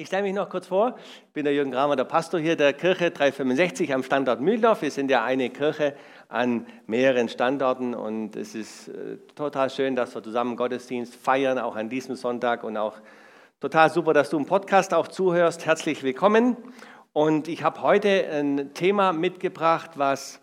[0.00, 0.94] Ich stelle mich noch kurz vor.
[1.26, 4.82] Ich bin der Jürgen Kramer, der Pastor hier der Kirche 365 am Standort Mühldorf.
[4.82, 5.96] Wir sind ja eine Kirche
[6.28, 11.74] an mehreren Standorten und es ist äh, total schön, dass wir zusammen Gottesdienst feiern, auch
[11.74, 12.94] an diesem Sonntag und auch
[13.58, 15.66] total super, dass du im Podcast auch zuhörst.
[15.66, 16.56] Herzlich willkommen.
[17.12, 20.40] Und ich habe heute ein Thema mitgebracht, was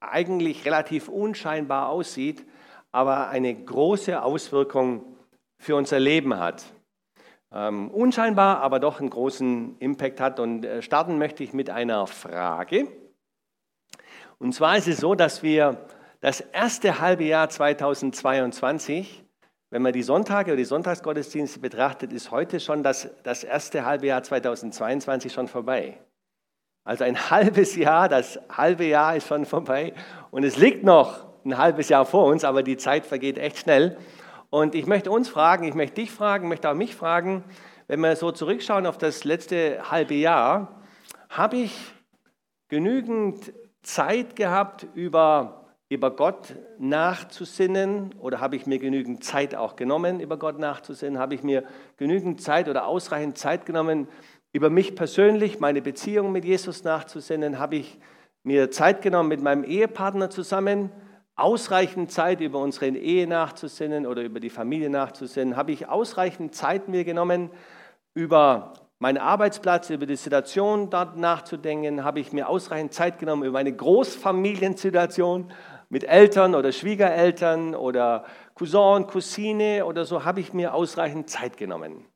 [0.00, 2.44] eigentlich relativ unscheinbar aussieht,
[2.92, 5.16] aber eine große Auswirkung
[5.56, 6.73] für unser Leben hat
[7.54, 10.40] ähm, unscheinbar, aber doch einen großen Impact hat.
[10.40, 12.88] Und äh, starten möchte ich mit einer Frage.
[14.38, 15.86] Und zwar ist es so, dass wir
[16.20, 19.24] das erste halbe Jahr 2022,
[19.70, 24.06] wenn man die Sonntage oder die Sonntagsgottesdienste betrachtet, ist heute schon das, das erste halbe
[24.06, 25.98] Jahr 2022 schon vorbei.
[26.82, 29.94] Also ein halbes Jahr, das halbe Jahr ist schon vorbei
[30.30, 33.96] und es liegt noch ein halbes Jahr vor uns, aber die Zeit vergeht echt schnell.
[34.54, 37.42] Und ich möchte uns fragen, ich möchte dich fragen, möchte auch mich fragen,
[37.88, 40.80] wenn wir so zurückschauen auf das letzte halbe Jahr,
[41.28, 41.76] habe ich
[42.68, 43.52] genügend
[43.82, 50.36] Zeit gehabt, über, über Gott nachzusinnen oder habe ich mir genügend Zeit auch genommen, über
[50.36, 51.18] Gott nachzusinnen?
[51.18, 51.64] Habe ich mir
[51.96, 54.06] genügend Zeit oder ausreichend Zeit genommen,
[54.52, 57.58] über mich persönlich, meine Beziehung mit Jesus nachzusinnen?
[57.58, 57.98] Habe ich
[58.44, 60.92] mir Zeit genommen mit meinem Ehepartner zusammen?
[61.36, 65.56] Ausreichend Zeit über unsere Ehe nachzusinnen oder über die Familie nachzusinnen?
[65.56, 67.50] Habe ich ausreichend Zeit mir genommen,
[68.14, 72.04] über meinen Arbeitsplatz, über die Situation dort nachzudenken?
[72.04, 75.52] Habe ich mir ausreichend Zeit genommen, über meine Großfamiliensituation
[75.88, 78.24] mit Eltern oder Schwiegereltern oder
[78.54, 80.24] Cousin, Cousine oder so?
[80.24, 82.06] Habe ich mir ausreichend Zeit genommen,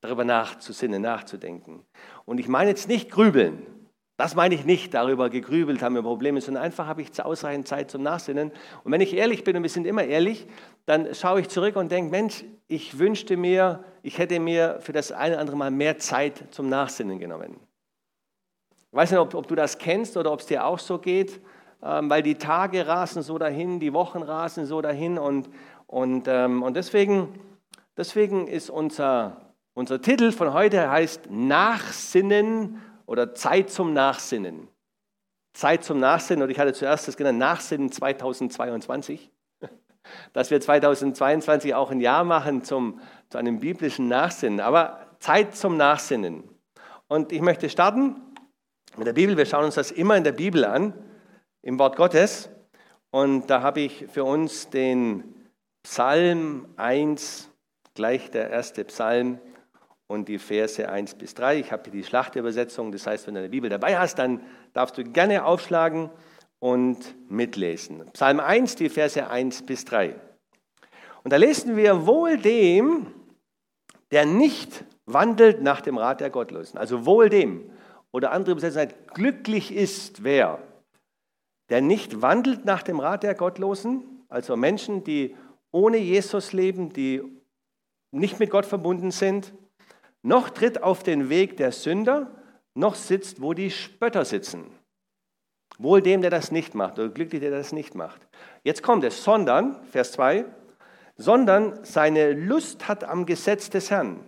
[0.00, 1.84] darüber nachzusinnen, nachzudenken?
[2.24, 3.79] Und ich meine jetzt nicht grübeln,
[4.20, 7.90] das meine ich nicht, darüber gegrübelt haben wir Probleme, sondern einfach habe ich ausreichend Zeit
[7.90, 8.52] zum Nachsinnen.
[8.84, 10.46] Und wenn ich ehrlich bin, und wir sind immer ehrlich,
[10.84, 15.10] dann schaue ich zurück und denke, Mensch, ich wünschte mir, ich hätte mir für das
[15.10, 17.56] eine oder andere Mal mehr Zeit zum Nachsinnen genommen.
[18.90, 21.40] Ich weiß nicht, ob, ob du das kennst oder ob es dir auch so geht,
[21.82, 25.48] ähm, weil die Tage rasen so dahin, die Wochen rasen so dahin und,
[25.86, 27.40] und, ähm, und deswegen,
[27.96, 34.68] deswegen ist unser, unser Titel von heute heißt Nachsinnen oder Zeit zum Nachsinnen.
[35.52, 39.32] Zeit zum Nachsinnen, und ich hatte zuerst das genannt, Nachsinnen 2022,
[40.32, 45.76] dass wir 2022 auch ein Jahr machen zum, zu einem biblischen Nachsinnen, aber Zeit zum
[45.76, 46.48] Nachsinnen.
[47.08, 48.14] Und ich möchte starten
[48.96, 49.36] mit der Bibel.
[49.36, 50.94] Wir schauen uns das immer in der Bibel an,
[51.62, 52.48] im Wort Gottes.
[53.10, 55.34] Und da habe ich für uns den
[55.82, 57.50] Psalm 1,
[57.96, 59.40] gleich der erste Psalm,
[60.10, 61.60] und die Verse 1 bis 3.
[61.60, 64.40] Ich habe hier die Schlachtübersetzung, das heißt, wenn du eine Bibel dabei hast, dann
[64.72, 66.10] darfst du gerne aufschlagen
[66.58, 68.04] und mitlesen.
[68.12, 70.16] Psalm 1, die Verse 1 bis 3.
[71.22, 73.06] Und da lesen wir wohl dem,
[74.10, 76.76] der nicht wandelt nach dem Rat der Gottlosen.
[76.76, 77.70] Also wohl dem.
[78.10, 80.58] Oder andere Übersetzungen glücklich ist wer,
[81.68, 85.36] der nicht wandelt nach dem Rat der Gottlosen, also Menschen, die
[85.70, 87.22] ohne Jesus leben, die
[88.10, 89.52] nicht mit Gott verbunden sind,
[90.22, 92.30] noch tritt auf den Weg der Sünder,
[92.74, 94.66] noch sitzt, wo die Spötter sitzen.
[95.78, 98.20] Wohl dem, der das nicht macht, oder glücklich, der das nicht macht.
[98.62, 100.44] Jetzt kommt es, sondern, Vers 2,
[101.16, 104.20] sondern seine Lust hat am Gesetz des Herrn.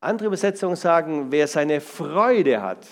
[0.00, 2.86] Andere Übersetzungen sagen, wer seine Freude hat,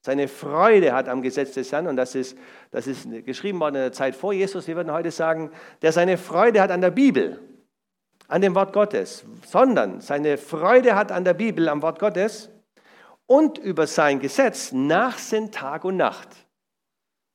[0.00, 2.36] seine Freude hat am Gesetz des Herrn, und das ist,
[2.70, 5.50] das ist geschrieben worden in der Zeit vor Jesus, wir würden heute sagen,
[5.82, 7.40] der seine Freude hat an der Bibel
[8.28, 12.50] an dem Wort Gottes, sondern seine Freude hat an der Bibel, am Wort Gottes
[13.26, 16.28] und über sein Gesetz nachsinnt Tag und Nacht.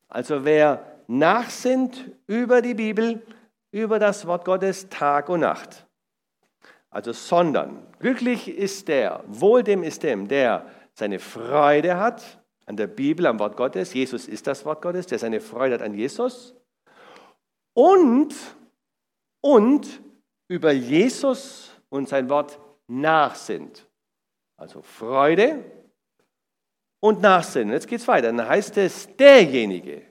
[0.08, 3.22] Also wer nachsinnt über die Bibel,
[3.72, 5.88] über das Wort Gottes Tag und Nacht.
[6.92, 12.86] Also sondern, glücklich ist der, wohl dem ist dem, der seine Freude hat an der
[12.86, 13.96] Bibel, am Wort Gottes.
[13.96, 16.56] Jesus ist das Wort Gottes, der seine Freude hat an Jesus.
[17.74, 18.36] Und,
[19.42, 20.04] und
[20.48, 23.88] über Jesus und sein Wort nachsinnt.
[24.58, 25.64] Also Freude
[27.00, 27.74] und Nachsinnen.
[27.74, 28.32] Jetzt geht es weiter.
[28.32, 30.04] Dann heißt es, derjenige,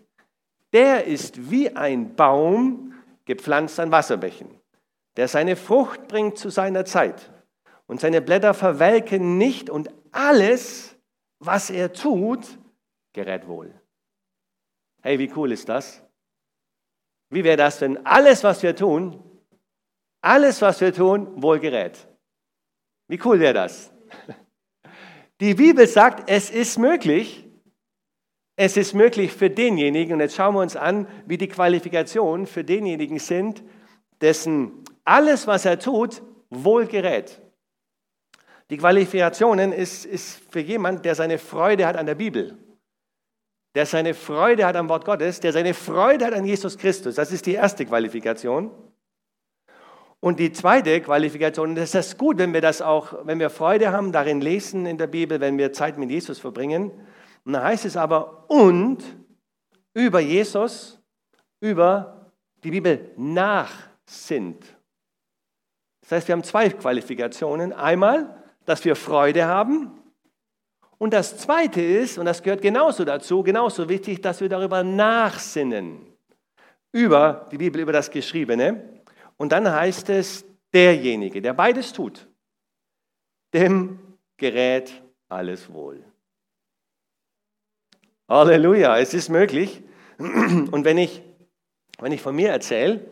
[0.73, 2.95] der ist wie ein Baum
[3.25, 4.49] gepflanzt an Wasserbächen,
[5.17, 7.31] der seine Frucht bringt zu seiner Zeit
[7.87, 10.97] und seine Blätter verwelken nicht und alles,
[11.39, 12.59] was er tut,
[13.13, 13.75] gerät wohl.
[15.03, 16.03] Hey, wie cool ist das?
[17.31, 19.23] Wie wäre das, wenn alles, was wir tun,
[20.23, 22.09] alles, was wir tun, wohl gerät?
[23.09, 23.93] Wie cool wäre das?
[25.41, 27.45] Die Bibel sagt, es ist möglich.
[28.55, 32.63] Es ist möglich für denjenigen, und jetzt schauen wir uns an, wie die Qualifikationen für
[32.63, 33.63] denjenigen sind,
[34.21, 37.41] dessen alles, was er tut, wohl gerät.
[38.71, 42.57] Die Qualifikationen ist, ist für jemand, der seine Freude hat an der Bibel,
[43.75, 47.17] der seine Freude hat am Wort Gottes, der seine Freude hat an Jesus Christus.
[47.17, 48.71] Das ist die erste Qualifikation.
[50.25, 54.13] Und die zweite Qualifikation, das ist gut, wenn wir das auch, wenn wir Freude haben,
[54.13, 56.93] darin lesen in der Bibel, wenn wir Zeit mit Jesus verbringen.
[57.45, 59.03] Und dann heißt es aber, und
[59.95, 61.01] über Jesus,
[61.59, 62.31] über
[62.63, 63.73] die Bibel nach
[64.07, 64.65] sind.
[66.03, 67.73] Das heißt, wir haben zwei Qualifikationen.
[67.73, 69.91] Einmal, dass wir Freude haben.
[70.99, 75.99] Und das Zweite ist, und das gehört genauso dazu, genauso wichtig, dass wir darüber nachsinnen.
[76.93, 79.02] Über die Bibel, über das Geschriebene.
[79.43, 82.29] Und dann heißt es, derjenige, der beides tut,
[83.53, 83.99] dem
[84.37, 86.05] gerät alles wohl.
[88.29, 89.83] Halleluja, es ist möglich.
[90.19, 91.25] Und wenn ich,
[91.99, 93.05] wenn ich von mir erzähle,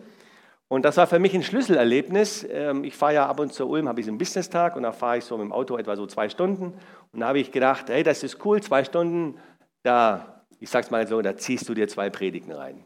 [0.68, 2.46] und das war für mich ein Schlüsselerlebnis.
[2.48, 5.18] Ähm, ich fahre ja ab und zu Ulm, habe ich einen Business-Tag und da fahre
[5.18, 6.78] ich so mit dem Auto etwa so zwei Stunden.
[7.10, 9.36] Und da habe ich gedacht, hey, das ist cool, zwei Stunden,
[9.82, 12.84] da, ich sag's mal so, da ziehst du dir zwei Predigten rein.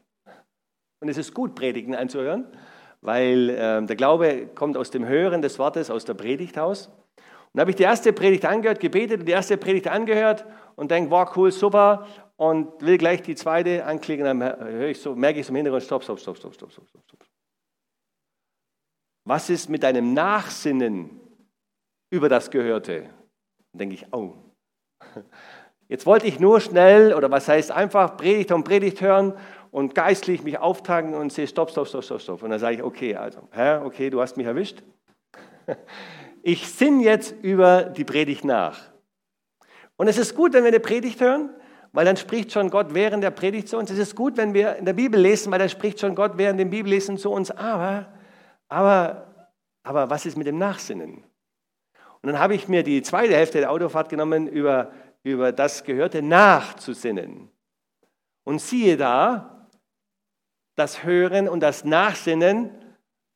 [1.00, 2.46] Und es ist gut, Predigten anzuhören,
[3.04, 6.90] weil äh, der Glaube kommt aus dem Hören des Wortes, aus der Predigt aus.
[7.52, 11.10] Und habe ich die erste Predigt angehört, gebetet und die erste Predigt angehört und denke,
[11.10, 12.06] wow, cool, super.
[12.36, 16.02] Und will gleich die zweite anklicken, dann höre ich so, merke ich im Hintergrund, stopp,
[16.02, 17.20] stopp, stopp, stopp, stopp, stopp, stopp.
[19.26, 21.20] Was ist mit deinem Nachsinnen
[22.10, 23.02] über das Gehörte?
[23.72, 24.32] Dann denke ich, oh.
[25.88, 29.34] Jetzt wollte ich nur schnell, oder was heißt einfach, Predigt und Predigt hören
[29.74, 32.42] und geistlich mich auftanken und sehe, stopp, stopp, stopp, stopp, stopp.
[32.44, 34.82] Und dann sage ich, okay, also, Herr, okay, du hast mich erwischt.
[36.46, 38.78] Ich sinne jetzt über die Predigt nach.
[39.96, 41.48] Und es ist gut, wenn wir eine Predigt hören,
[41.92, 43.90] weil dann spricht schon Gott während der Predigt zu uns.
[43.90, 46.60] Es ist gut, wenn wir in der Bibel lesen, weil dann spricht schon Gott während
[46.60, 47.50] dem Bibellesen zu uns.
[47.50, 48.12] Aber
[48.68, 49.48] aber,
[49.82, 51.24] aber was ist mit dem Nachsinnen?
[52.22, 54.92] Und dann habe ich mir die zweite Hälfte der Autofahrt genommen, über,
[55.22, 57.50] über das Gehörte nachzusinnen.
[58.44, 59.53] Und siehe da,
[60.74, 62.70] das Hören und das Nachsinnen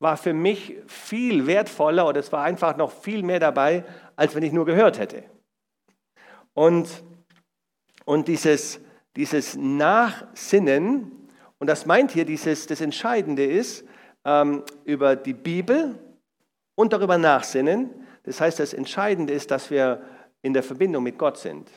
[0.00, 3.84] war für mich viel wertvoller oder es war einfach noch viel mehr dabei,
[4.16, 5.24] als wenn ich nur gehört hätte.
[6.54, 7.02] Und,
[8.04, 8.80] und dieses,
[9.16, 11.12] dieses Nachsinnen,
[11.58, 13.84] und das meint hier, dieses, das Entscheidende ist,
[14.24, 15.98] ähm, über die Bibel
[16.76, 17.90] und darüber nachsinnen.
[18.22, 20.02] Das heißt, das Entscheidende ist, dass wir
[20.42, 21.68] in der Verbindung mit Gott sind.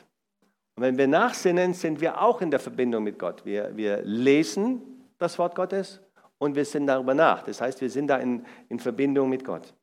[0.76, 3.46] Und wenn wir nachsinnen, sind wir auch in der Verbindung mit Gott.
[3.46, 6.02] Wir, wir lesen das Wort Gottes
[6.38, 7.44] und wir sind darüber nach.
[7.44, 9.74] Das heißt, wir sind da in, in Verbindung mit Gott.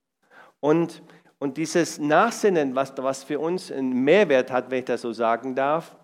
[0.60, 1.02] Und,
[1.38, 5.54] und dieses Nachsinnen, was, was für uns einen Mehrwert hat, wenn ich das so sagen
[5.54, 5.96] darf,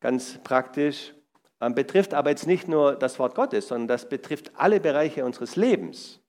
[0.00, 1.14] ganz praktisch,
[1.60, 5.56] ähm, betrifft aber jetzt nicht nur das Wort Gottes, sondern das betrifft alle Bereiche unseres
[5.56, 6.20] Lebens.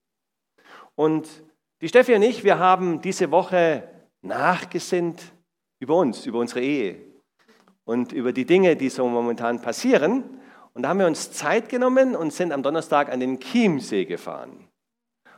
[0.96, 1.28] Und
[1.82, 3.90] die Steffi und ich, wir haben diese Woche
[4.22, 5.22] nachgesinnt
[5.80, 7.02] über uns, über unsere Ehe
[7.84, 10.24] und über die Dinge, die so momentan passieren.
[10.74, 14.68] Und da haben wir uns Zeit genommen und sind am Donnerstag an den Chiemsee gefahren.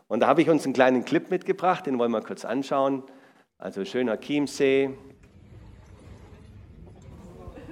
[0.07, 3.03] Und da habe ich uns einen kleinen Clip mitgebracht, den wollen wir kurz anschauen.
[3.57, 4.91] Also schöner Chiemsee.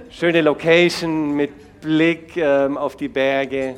[0.10, 3.75] Schöne Location mit Blick ähm, auf die Berge,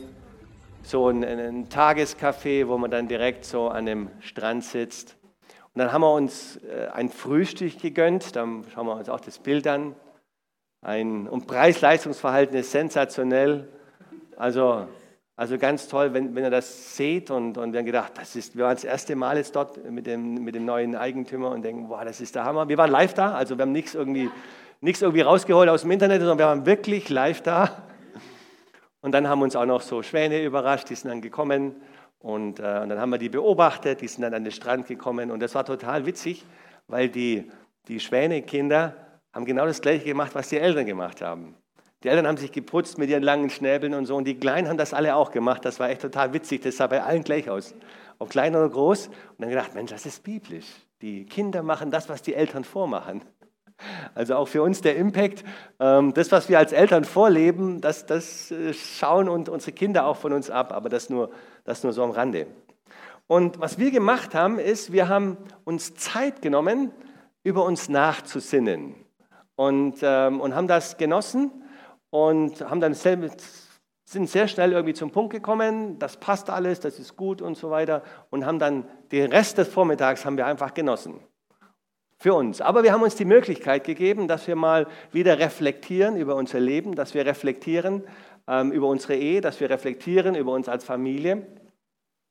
[0.83, 5.17] so ein, ein Tagescafé, wo man dann direkt so an dem Strand sitzt.
[5.73, 9.39] Und dann haben wir uns äh, ein Frühstück gegönnt, dann schauen wir uns auch das
[9.39, 9.95] Bild an.
[10.81, 13.67] Ein, und Preis-Leistungsverhalten ist sensationell.
[14.37, 14.87] Also,
[15.35, 17.29] also ganz toll, wenn, wenn ihr das seht.
[17.31, 20.07] Und, und wir haben gedacht, das ist, wir waren das erste Mal jetzt dort mit
[20.07, 22.69] dem, mit dem neuen Eigentümer und denken, boah, das ist der Hammer.
[22.69, 24.29] Wir waren live da, also wir haben nichts irgendwie,
[24.81, 27.83] nichts irgendwie rausgeholt aus dem Internet, sondern wir waren wirklich live da.
[29.01, 31.75] Und dann haben uns auch noch so Schwäne überrascht, die sind dann gekommen.
[32.19, 35.29] Und, äh, und dann haben wir die beobachtet, die sind dann an den Strand gekommen.
[35.29, 36.43] Und das war total witzig,
[36.87, 37.51] weil die,
[37.87, 38.95] die Schwänekinder
[39.31, 41.55] haben genau das gleiche gemacht, was die Eltern gemacht haben.
[42.05, 44.15] Die Eltern haben sich geputzt mit ihren langen Schnäbeln und so.
[44.15, 45.65] Und die Kleinen haben das alle auch gemacht.
[45.65, 46.61] Das war echt total witzig.
[46.61, 47.73] Das sah bei allen gleich aus.
[48.19, 49.07] Ob klein oder groß.
[49.07, 50.67] Und dann gedacht, Mensch, das ist biblisch.
[51.01, 53.23] Die Kinder machen das, was die Eltern vormachen.
[54.13, 55.43] Also auch für uns der Impact,
[55.79, 60.17] ähm, das, was wir als Eltern vorleben, das, das äh, schauen und unsere Kinder auch
[60.17, 61.31] von uns ab, aber das nur,
[61.63, 62.45] das nur so am Rande.
[63.25, 66.91] Und was wir gemacht haben, ist, wir haben uns Zeit genommen,
[67.41, 68.93] über uns nachzusinnen
[69.55, 71.63] und, ähm, und haben das genossen
[72.15, 77.17] und haben dann sind sehr schnell irgendwie zum Punkt gekommen, das passt alles, das ist
[77.17, 81.19] gut und so weiter und haben dann den Rest des Vormittags haben wir einfach genossen.
[82.17, 82.61] Für uns.
[82.61, 86.95] Aber wir haben uns die Möglichkeit gegeben, dass wir mal wieder reflektieren über unser Leben,
[86.95, 88.03] dass wir reflektieren
[88.47, 91.45] ähm, über unsere Ehe, dass wir reflektieren über uns als Familie,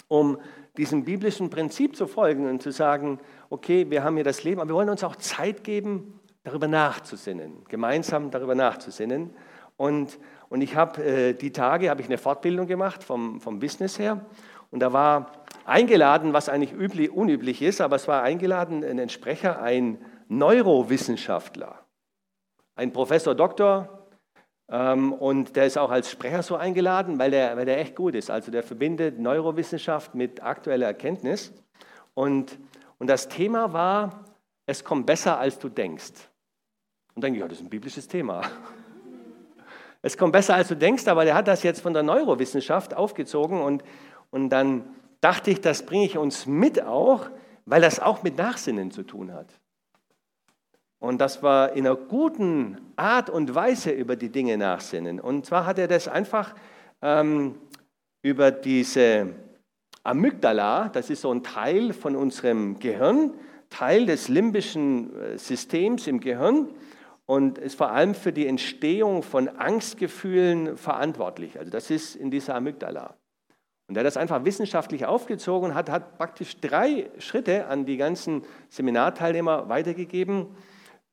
[0.08, 0.38] um
[0.78, 4.70] diesem biblischen Prinzip zu folgen und zu sagen, okay, wir haben hier das Leben, aber
[4.70, 9.34] wir wollen uns auch Zeit geben, darüber nachzusinnen, gemeinsam darüber nachzusinnen.
[9.76, 13.98] Und, und ich habe äh, die Tage, habe ich eine Fortbildung gemacht vom, vom Business
[13.98, 14.24] her
[14.70, 15.32] und da war
[15.64, 21.78] eingeladen, was eigentlich üblich, unüblich ist, aber es war eingeladen ein Sprecher, ein Neurowissenschaftler,
[22.76, 24.04] ein Professor Doktor,
[24.68, 28.14] ähm, und der ist auch als Sprecher so eingeladen, weil der, weil der echt gut
[28.14, 28.30] ist.
[28.30, 31.52] Also der verbindet Neurowissenschaft mit aktueller Erkenntnis.
[32.14, 32.58] Und,
[32.98, 34.24] und das Thema war,
[34.66, 36.12] es kommt besser, als du denkst.
[37.14, 38.42] Und dann denke ich, ja, das ist ein biblisches Thema.
[40.04, 43.62] Es kommt besser, als du denkst, aber der hat das jetzt von der Neurowissenschaft aufgezogen
[43.62, 43.82] und,
[44.30, 44.84] und dann
[45.22, 47.30] dachte ich, das bringe ich uns mit auch,
[47.64, 49.46] weil das auch mit Nachsinnen zu tun hat.
[50.98, 55.20] Und das war in einer guten Art und Weise über die Dinge nachsinnen.
[55.20, 56.54] Und zwar hat er das einfach
[57.00, 57.54] ähm,
[58.20, 59.30] über diese
[60.02, 63.32] Amygdala, das ist so ein Teil von unserem Gehirn,
[63.70, 66.68] Teil des limbischen äh, Systems im Gehirn
[67.26, 71.58] und ist vor allem für die Entstehung von Angstgefühlen verantwortlich.
[71.58, 73.16] Also das ist in dieser Amygdala.
[73.86, 77.96] Und er hat das einfach wissenschaftlich aufgezogen und hat, hat praktisch drei Schritte an die
[77.96, 80.48] ganzen Seminarteilnehmer weitergegeben,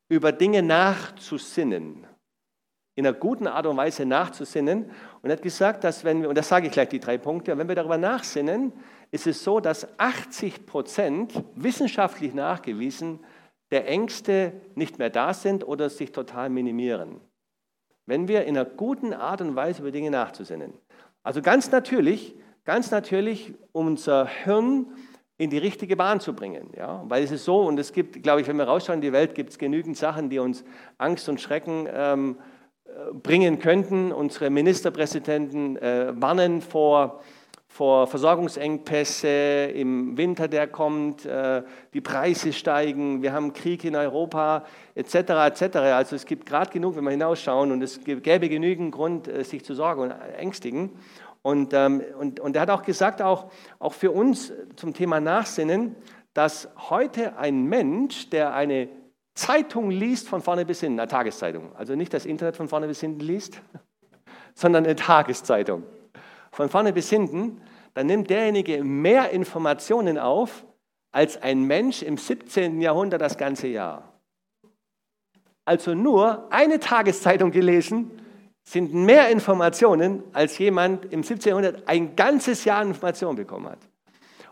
[0.08, 2.06] über Dinge nachzusinnen,
[2.94, 4.90] in einer guten Art und Weise nachzusinnen.
[5.22, 7.56] Und er hat gesagt, dass wenn wir, und das sage ich gleich die drei Punkte,
[7.56, 8.72] wenn wir darüber nachsinnen,
[9.10, 13.20] ist es so, dass 80 Prozent wissenschaftlich nachgewiesen
[13.72, 17.20] der Ängste nicht mehr da sind oder sich total minimieren.
[18.06, 20.74] Wenn wir in einer guten Art und Weise über Dinge nachzusinnen.
[21.22, 24.86] Also ganz natürlich, ganz natürlich unser Hirn
[25.38, 26.70] in die richtige Bahn zu bringen.
[26.76, 27.02] Ja?
[27.08, 29.34] Weil es ist so, und es gibt, glaube ich, wenn wir rausschauen in die Welt,
[29.34, 30.64] gibt es genügend Sachen, die uns
[30.98, 32.38] Angst und Schrecken ähm,
[32.84, 34.12] äh, bringen könnten.
[34.12, 37.22] Unsere Ministerpräsidenten äh, warnen vor,
[37.72, 41.62] vor Versorgungsengpässe im Winter, der kommt, äh,
[41.94, 45.14] die Preise steigen, wir haben Krieg in Europa, etc.
[45.14, 45.76] etc.
[45.76, 49.64] Also es gibt gerade genug, wenn wir hinausschauen, und es gäbe genügend Grund, äh, sich
[49.64, 50.90] zu sorgen und ängstigen.
[51.40, 55.96] Und, ähm, und, und er hat auch gesagt, auch, auch für uns zum Thema Nachsinnen,
[56.34, 58.90] dass heute ein Mensch, der eine
[59.32, 63.00] Zeitung liest von vorne bis hinten, eine Tageszeitung, also nicht das Internet von vorne bis
[63.00, 63.62] hinten liest,
[64.54, 65.84] sondern eine Tageszeitung,
[66.52, 67.60] von vorne bis hinten,
[67.94, 70.64] dann nimmt derjenige mehr Informationen auf
[71.10, 72.80] als ein Mensch im 17.
[72.80, 74.12] Jahrhundert das ganze Jahr.
[75.64, 78.10] Also nur eine Tageszeitung gelesen
[78.64, 81.50] sind mehr Informationen, als jemand im 17.
[81.50, 83.78] Jahrhundert ein ganzes Jahr Informationen bekommen hat.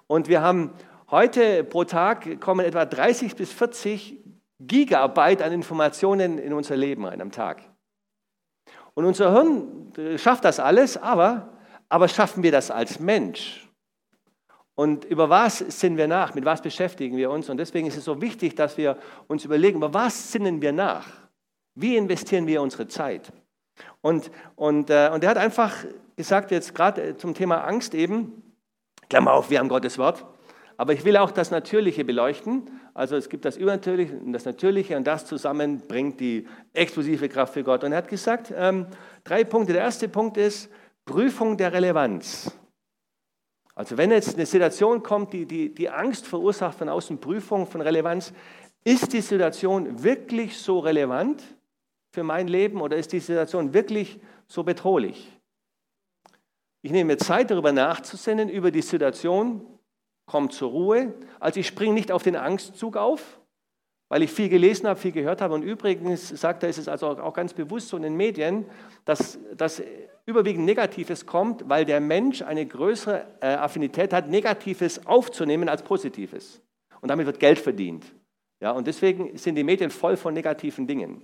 [0.07, 0.73] Und wir haben
[1.11, 4.19] heute pro Tag kommen etwa 30 bis 40
[4.59, 7.63] Gigabyte an Informationen in unser Leben rein am Tag.
[8.95, 11.49] Und unser Hirn schafft das alles, aber,
[11.91, 13.69] aber schaffen wir das als Mensch?
[14.75, 16.35] Und über was sinnen wir nach?
[16.35, 17.51] Mit was beschäftigen wir uns?
[17.51, 21.07] Und deswegen ist es so wichtig, dass wir uns überlegen, über was sinnen wir nach?
[21.75, 23.31] Wie investieren wir unsere Zeit?
[24.01, 25.75] Und, und, äh, und er hat einfach
[26.17, 28.55] gesagt, jetzt gerade äh, zum Thema Angst eben,
[29.11, 30.25] Klammer auf, wir haben Gottes Wort,
[30.77, 32.71] aber ich will auch das Natürliche beleuchten.
[32.95, 37.55] Also es gibt das Übernatürliche und das Natürliche und das zusammen bringt die explosive Kraft
[37.55, 37.85] für Gott.
[37.85, 38.87] Und er hat gesagt, ähm,
[39.25, 39.75] drei Punkte.
[39.75, 40.71] Der erste Punkt ist
[41.05, 42.53] Prüfung der Relevanz.
[43.75, 47.81] Also wenn jetzt eine Situation kommt, die, die, die Angst verursacht von außen, Prüfung von
[47.81, 48.33] Relevanz,
[48.85, 51.43] ist die Situation wirklich so relevant?
[52.11, 55.39] für mein Leben oder ist die Situation wirklich so bedrohlich?
[56.83, 59.67] Ich nehme mir Zeit, darüber nachzusinnen, über die Situation,
[60.27, 61.15] komme zur Ruhe.
[61.39, 63.40] Also ich springe nicht auf den Angstzug auf,
[64.11, 65.55] weil ich viel gelesen habe, viel gehört habe.
[65.55, 68.67] Und übrigens sagt er, ist es also auch ganz bewusst so in den Medien,
[69.05, 69.81] dass das
[70.27, 76.61] überwiegend Negatives kommt, weil der Mensch eine größere äh, Affinität hat, Negatives aufzunehmen als Positives.
[77.01, 78.05] Und damit wird Geld verdient.
[78.61, 81.23] Ja, und deswegen sind die Medien voll von negativen Dingen.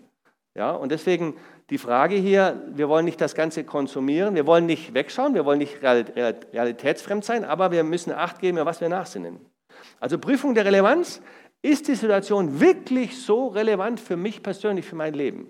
[0.54, 1.34] Ja, und deswegen
[1.68, 5.58] die Frage hier, wir wollen nicht das Ganze konsumieren, wir wollen nicht wegschauen, wir wollen
[5.58, 9.40] nicht realitätsfremd sein, aber wir müssen Acht geben, was wir nachsinnen.
[10.00, 11.20] Also Prüfung der Relevanz,
[11.66, 15.48] ist die Situation wirklich so relevant für mich persönlich, für mein Leben?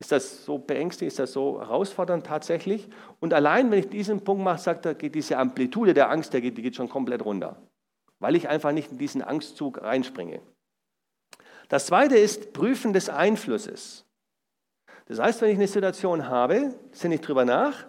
[0.00, 2.88] Ist das so beängstigend, ist das so herausfordernd tatsächlich?
[3.20, 6.40] Und allein, wenn ich diesen Punkt mache, sagt er, geht diese Amplitude der Angst, die
[6.40, 7.56] geht schon komplett runter,
[8.18, 10.40] weil ich einfach nicht in diesen Angstzug reinspringe.
[11.68, 14.04] Das zweite ist Prüfen des Einflusses.
[15.06, 17.86] Das heißt, wenn ich eine Situation habe, sinne ich drüber nach,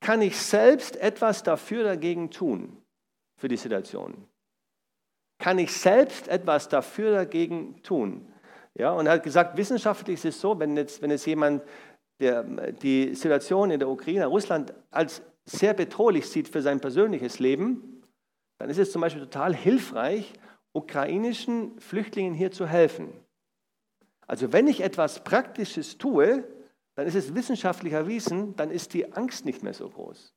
[0.00, 2.76] kann ich selbst etwas dafür dagegen tun,
[3.36, 4.28] für die Situation.
[5.42, 8.32] Kann ich selbst etwas dafür dagegen tun?
[8.74, 11.64] Ja, und er hat gesagt, wissenschaftlich ist es so, wenn jetzt, wenn jetzt jemand
[12.20, 18.04] der, die Situation in der Ukraine, Russland als sehr bedrohlich sieht für sein persönliches Leben,
[18.58, 20.32] dann ist es zum Beispiel total hilfreich,
[20.72, 23.12] ukrainischen Flüchtlingen hier zu helfen.
[24.28, 26.44] Also wenn ich etwas Praktisches tue,
[26.94, 30.32] dann ist es wissenschaftlich erwiesen, dann ist die Angst nicht mehr so groß.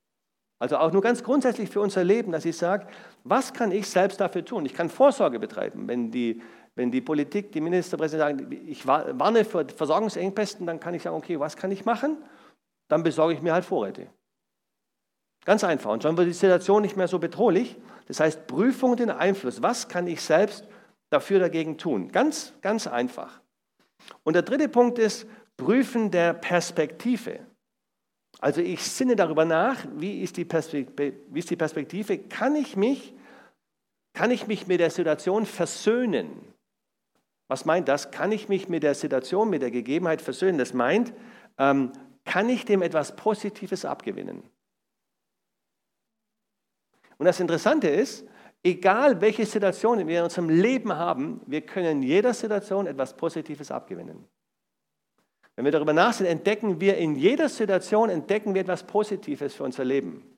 [0.60, 2.88] Also auch nur ganz grundsätzlich für unser Leben, dass ich sage,
[3.24, 4.66] was kann ich selbst dafür tun?
[4.66, 5.88] Ich kann Vorsorge betreiben.
[5.88, 6.42] Wenn die,
[6.76, 11.40] wenn die Politik, die Ministerpräsidenten sagen, ich warne vor Versorgungsengpässen, dann kann ich sagen, okay,
[11.40, 12.18] was kann ich machen?
[12.88, 14.08] Dann besorge ich mir halt Vorräte.
[15.44, 15.92] Ganz einfach.
[15.92, 17.76] Und schon wird die Situation nicht mehr so bedrohlich.
[18.08, 19.62] Das heißt, Prüfung den Einfluss.
[19.62, 20.68] Was kann ich selbst
[21.10, 22.12] dafür dagegen tun?
[22.12, 23.42] Ganz, ganz einfach.
[24.24, 27.40] Und der dritte Punkt ist Prüfen der Perspektive.
[28.46, 32.20] Also ich sinne darüber nach, wie ist die Perspektive, ist die Perspektive?
[32.20, 33.16] Kann, ich mich,
[34.14, 36.30] kann ich mich mit der Situation versöhnen?
[37.48, 38.12] Was meint das?
[38.12, 40.60] Kann ich mich mit der Situation, mit der Gegebenheit versöhnen?
[40.60, 41.12] Das meint,
[41.58, 41.92] ähm,
[42.24, 44.44] kann ich dem etwas Positives abgewinnen?
[47.18, 48.28] Und das Interessante ist,
[48.62, 54.24] egal welche Situation wir in unserem Leben haben, wir können jeder Situation etwas Positives abgewinnen.
[55.56, 59.86] Wenn wir darüber nachdenken, entdecken wir in jeder Situation entdecken wir etwas Positives für unser
[59.86, 60.38] Leben.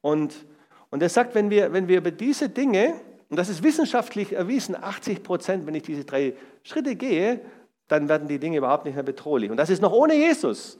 [0.00, 0.46] Und,
[0.90, 2.94] und er sagt, wenn wir, wenn wir über diese Dinge,
[3.28, 7.40] und das ist wissenschaftlich erwiesen, 80 Prozent, wenn ich diese drei Schritte gehe,
[7.88, 9.50] dann werden die Dinge überhaupt nicht mehr bedrohlich.
[9.50, 10.78] Und das ist noch ohne Jesus.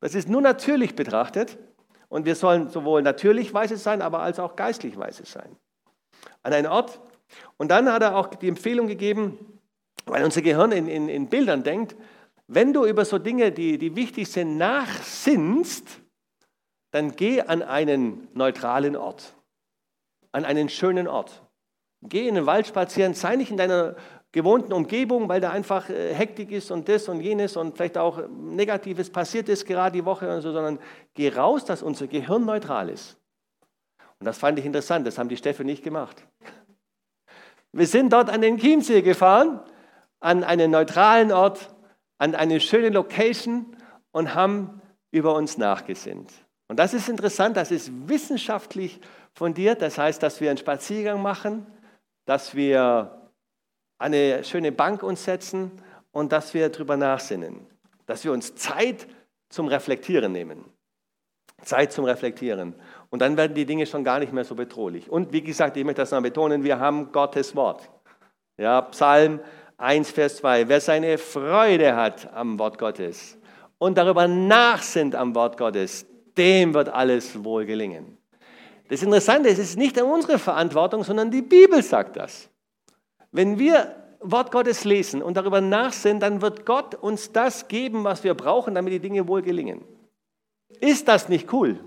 [0.00, 1.56] Das ist nur natürlich betrachtet.
[2.08, 5.56] Und wir sollen sowohl natürlich weise sein, aber als auch geistlich weise sein.
[6.42, 7.00] An einen Ort.
[7.56, 9.60] Und dann hat er auch die Empfehlung gegeben,
[10.06, 11.96] weil unser Gehirn in, in, in Bildern denkt,
[12.46, 16.00] wenn du über so Dinge, die, die wichtig sind, nachsinnst,
[16.90, 19.34] dann geh an einen neutralen Ort,
[20.32, 21.42] an einen schönen Ort.
[22.02, 23.96] Geh in den Wald spazieren, sei nicht in deiner
[24.32, 28.26] gewohnten Umgebung, weil da einfach äh, Hektik ist und das und jenes und vielleicht auch
[28.28, 30.78] Negatives passiert ist gerade die Woche und so, sondern
[31.14, 33.16] geh raus, dass unser Gehirn neutral ist.
[34.18, 36.26] Und das fand ich interessant, das haben die Stäffe nicht gemacht.
[37.72, 39.60] Wir sind dort an den Chiemsee gefahren,
[40.22, 41.74] an einen neutralen Ort,
[42.18, 43.76] an eine schöne Location
[44.12, 44.80] und haben
[45.10, 46.32] über uns nachgesinnt.
[46.68, 49.00] Und das ist interessant, das ist wissenschaftlich
[49.34, 51.66] fundiert, das heißt, dass wir einen Spaziergang machen,
[52.24, 53.30] dass wir
[53.98, 55.72] eine schöne Bank uns setzen
[56.12, 57.66] und dass wir darüber nachsinnen.
[58.06, 59.06] Dass wir uns Zeit
[59.48, 60.64] zum Reflektieren nehmen.
[61.62, 62.74] Zeit zum Reflektieren.
[63.10, 65.10] Und dann werden die Dinge schon gar nicht mehr so bedrohlich.
[65.10, 67.88] Und wie gesagt, ich möchte das noch betonen, wir haben Gottes Wort.
[68.56, 69.40] Ja, Psalm
[69.82, 70.68] 1, Vers 2.
[70.68, 73.36] Wer seine Freude hat am Wort Gottes
[73.78, 78.16] und darüber nachsinnt am Wort Gottes, dem wird alles wohl gelingen.
[78.88, 82.48] Das Interessante ist, es ist nicht unsere Verantwortung, sondern die Bibel sagt das.
[83.32, 88.22] Wenn wir Wort Gottes lesen und darüber nachsinnen, dann wird Gott uns das geben, was
[88.22, 89.82] wir brauchen, damit die Dinge wohl gelingen.
[90.80, 91.80] Ist das nicht cool?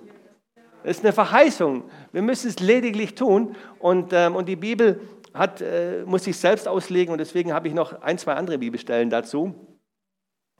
[0.83, 1.83] Das ist eine Verheißung.
[2.11, 3.55] Wir müssen es lediglich tun.
[3.79, 4.99] Und, ähm, und die Bibel
[5.37, 7.11] hat, äh, muss sich selbst auslegen.
[7.11, 9.77] Und deswegen habe ich noch ein, zwei andere Bibelstellen dazu.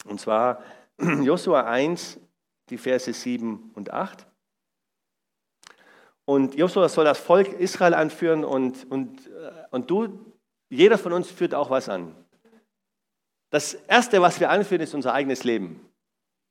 [0.05, 0.61] Und zwar
[0.99, 2.19] Josua 1,
[2.69, 4.27] die Verse 7 und 8.
[6.25, 10.33] Und Josua soll das Volk Israel anführen und, und, äh, und du
[10.69, 12.15] jeder von uns führt auch was an.
[13.49, 15.88] Das Erste, was wir anführen, ist unser eigenes Leben.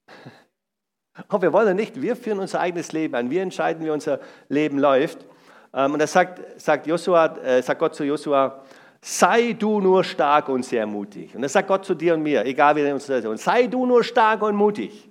[1.29, 3.31] Ob wir wollen oder nicht, wir führen unser eigenes Leben an.
[3.31, 5.27] Wir entscheiden, wie unser Leben läuft.
[5.75, 8.63] Ähm, und da sagt, sagt, Joshua, äh, sagt Gott zu Josua,
[9.01, 11.35] sei du nur stark und sehr mutig.
[11.35, 13.37] Und das sagt Gott zu dir und mir, egal wie in unserer Situation.
[13.37, 15.11] Sei du nur stark und mutig.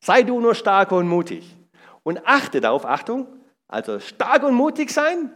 [0.00, 1.56] Sei du nur stark und mutig.
[2.02, 3.26] Und achte darauf, Achtung,
[3.66, 5.32] also stark und mutig sein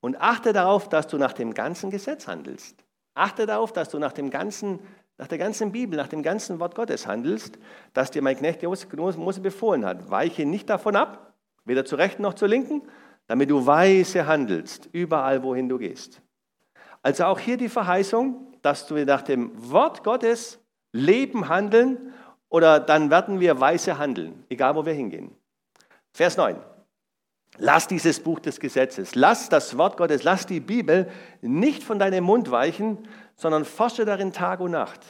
[0.00, 2.84] und achte darauf, dass du nach dem ganzen Gesetz handelst.
[3.14, 4.78] Achte darauf, dass du nach, dem ganzen,
[5.16, 7.58] nach der ganzen Bibel, nach dem ganzen Wort Gottes handelst,
[7.94, 10.10] das dir mein Knecht Mose befohlen hat.
[10.10, 11.32] Weiche nicht davon ab,
[11.64, 12.82] weder zur rechten noch zur linken,
[13.28, 16.20] damit du weise handelst, überall wohin du gehst.
[17.02, 20.58] Also auch hier die Verheißung, dass du nach dem Wort Gottes
[20.92, 22.12] leben, handeln
[22.48, 25.30] oder dann werden wir weise handeln, egal wo wir hingehen.
[26.12, 26.56] Vers 9.
[27.58, 31.10] Lass dieses Buch des Gesetzes, lass das Wort Gottes, lass die Bibel
[31.40, 35.00] nicht von deinem Mund weichen, sondern forsche darin Tag und Nacht,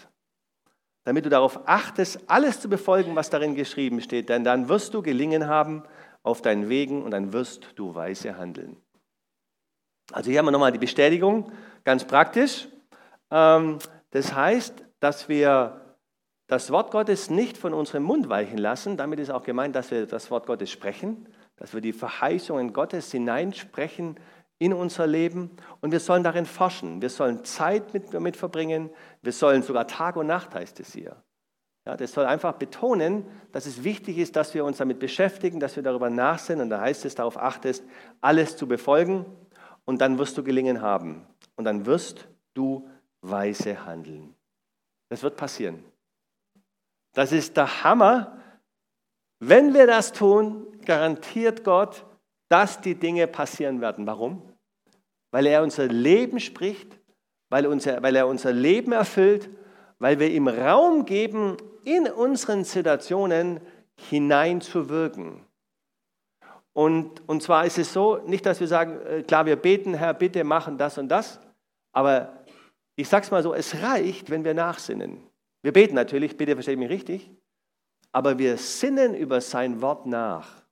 [1.05, 5.03] damit du darauf achtest, alles zu befolgen, was darin geschrieben steht, denn dann wirst du
[5.03, 5.85] gelingen haben
[6.29, 8.77] auf deinen Wegen und dann wirst du weise handeln.
[10.13, 11.51] Also hier haben wir nochmal die Bestätigung,
[11.85, 12.69] ganz praktisch.
[13.31, 13.79] Ähm,
[14.11, 15.97] das heißt, dass wir
[16.47, 18.97] das Wort Gottes nicht von unserem Mund weichen lassen.
[18.97, 23.11] Damit ist auch gemeint, dass wir das Wort Gottes sprechen, dass wir die Verheißungen Gottes
[23.11, 24.19] hineinsprechen
[24.59, 27.01] in unser Leben und wir sollen darin forschen.
[27.01, 28.91] Wir sollen Zeit mit, damit verbringen.
[29.23, 31.23] Wir sollen sogar Tag und Nacht, heißt es hier.
[31.89, 35.75] Ja, das soll einfach betonen, dass es wichtig ist, dass wir uns damit beschäftigen, dass
[35.75, 36.65] wir darüber nachsinnen.
[36.65, 37.83] Und da heißt es, darauf achtest,
[38.21, 39.25] alles zu befolgen
[39.87, 41.27] und dann wirst du gelingen haben.
[41.57, 42.87] Und dann wirst du
[43.23, 44.35] weise handeln.
[45.09, 45.83] Das wird passieren.
[47.15, 48.37] Das ist der Hammer.
[49.41, 52.05] Wenn wir das tun, garantiert Gott,
[52.51, 54.07] dass die Dinge passieren werden.
[54.07, 54.43] Warum?
[55.31, 57.01] Weil er unser Leben spricht,
[57.49, 59.49] weil, unser, weil er unser Leben erfüllt,
[59.99, 61.57] weil wir ihm Raum geben,
[61.97, 63.61] in unseren Situationen
[63.97, 65.45] hineinzuwirken.
[66.75, 70.15] Und, und zwar ist es so, nicht, dass wir sagen, äh, klar, wir beten, Herr,
[70.15, 71.41] bitte machen das und das,
[71.93, 72.45] aber
[72.95, 75.23] ich sage es mal so, es reicht, wenn wir nachsinnen.
[75.63, 77.31] Wir beten natürlich, bitte versteht mich richtig,
[78.13, 80.63] aber wir sinnen über sein Wort nach.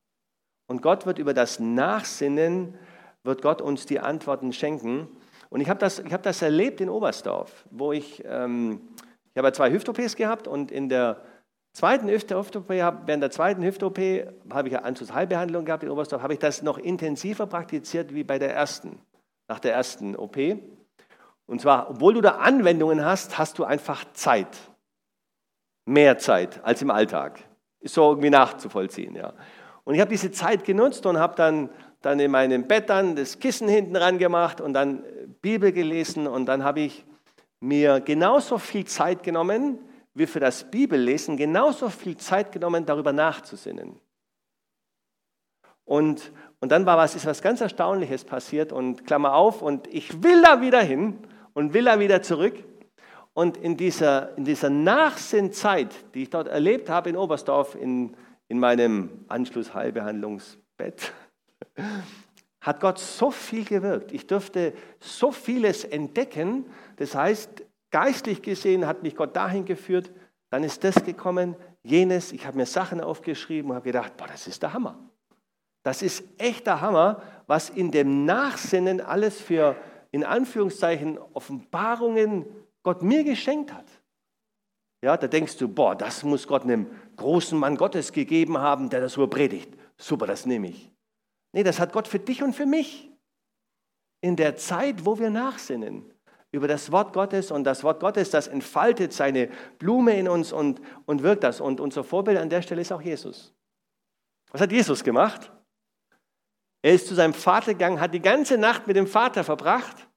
[0.69, 2.79] Und Gott wird über das Nachsinnen,
[3.25, 5.09] wird Gott uns die Antworten schenken.
[5.49, 8.81] Und ich habe das, hab das erlebt in Oberstdorf, wo ich, ähm,
[9.37, 11.21] ich habe zwei Hüft-OPs gehabt und in der
[11.75, 13.99] zweiten Hüft-OP, während der zweiten Hüft-OP
[14.51, 18.39] habe ich ja Anschlussheilbehandlung gehabt in Oberstdorf, habe ich das noch intensiver praktiziert wie bei
[18.39, 18.99] der ersten,
[19.47, 20.39] nach der ersten OP.
[21.45, 24.57] Und zwar, obwohl du da Anwendungen hast, hast du einfach Zeit.
[25.85, 27.41] Mehr Zeit als im Alltag.
[27.81, 29.35] Ist so irgendwie nachzuvollziehen, ja.
[29.85, 31.69] Und ich habe diese Zeit genutzt und habe dann,
[32.01, 35.05] dann in meinem Bett dann das Kissen hinten ran gemacht und dann
[35.43, 37.05] Bibel gelesen und dann habe ich
[37.61, 39.79] mir genauso viel Zeit genommen,
[40.15, 44.01] wie für das Bibellesen, genauso viel Zeit genommen, darüber nachzusinnen.
[45.85, 50.23] Und, und dann war was, ist was ganz Erstaunliches passiert und Klammer auf und ich
[50.23, 51.19] will da wieder hin
[51.55, 52.65] und will da wieder zurück.
[53.35, 58.17] Und in dieser, in dieser Nachsinnzeit, die ich dort erlebt habe in Oberstdorf, in,
[58.49, 61.13] in meinem Anschlussheilbehandlungsbett,
[62.61, 64.11] hat Gott so viel gewirkt.
[64.11, 66.65] Ich durfte so vieles entdecken.
[66.97, 70.11] Das heißt, geistlich gesehen hat mich Gott dahin geführt,
[70.51, 72.33] dann ist das gekommen, jenes.
[72.33, 74.99] Ich habe mir Sachen aufgeschrieben und habe gedacht, boah, das ist der Hammer.
[75.83, 79.77] Das ist echt der Hammer, was in dem Nachsinnen alles für,
[80.11, 82.45] in Anführungszeichen, Offenbarungen
[82.83, 83.87] Gott mir geschenkt hat.
[85.03, 89.01] Ja, da denkst du, boah, das muss Gott einem großen Mann Gottes gegeben haben, der
[89.01, 89.77] das so predigt.
[89.97, 90.93] Super, das nehme ich.
[91.53, 93.11] Nee, das hat Gott für dich und für mich.
[94.21, 96.11] In der Zeit, wo wir nachsinnen
[96.53, 100.81] über das Wort Gottes und das Wort Gottes, das entfaltet seine Blume in uns und,
[101.05, 101.61] und wirkt das.
[101.61, 103.55] Und unser Vorbild an der Stelle ist auch Jesus.
[104.53, 105.53] Was hat Jesus gemacht?
[106.83, 110.09] Er ist zu seinem Vater gegangen, hat die ganze Nacht mit dem Vater verbracht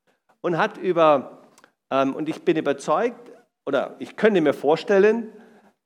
[0.41, 1.43] und hat über,
[1.89, 3.31] ähm, und ich bin überzeugt,
[3.65, 5.31] oder ich könnte mir vorstellen,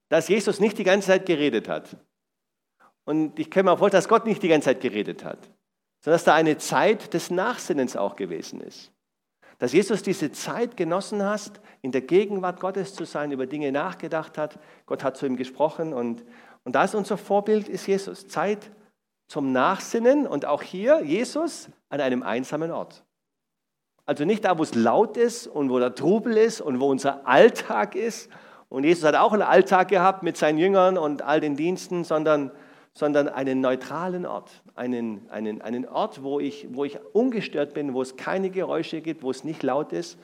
[0.10, 1.98] dass Jesus nicht die ganze Zeit geredet hat.
[3.06, 5.40] Und ich kann mir auch vorstellen, dass Gott nicht die ganze Zeit geredet hat,
[6.00, 8.93] sondern dass da eine Zeit des Nachsinnens auch gewesen ist.
[9.64, 14.38] Dass Jesus diese Zeit genossen hat, in der Gegenwart Gottes zu sein, über Dinge nachgedacht
[14.38, 14.60] hat.
[14.88, 16.26] Gott hat zu ihm gesprochen und,
[16.66, 18.28] und da ist unser Vorbild, ist Jesus.
[18.28, 18.72] Zeit
[19.30, 23.06] zum Nachsinnen und auch hier Jesus an einem einsamen Ort.
[24.06, 27.26] Also nicht da, wo es laut ist und wo der Trubel ist und wo unser
[27.26, 28.30] Alltag ist.
[28.68, 32.52] Und Jesus hat auch einen Alltag gehabt mit seinen Jüngern und all den Diensten, sondern,
[32.94, 34.52] sondern einen neutralen Ort.
[34.76, 39.24] Einen, einen, einen Ort, wo ich, wo ich ungestört bin, wo es keine Geräusche gibt,
[39.24, 40.20] wo es nicht laut ist,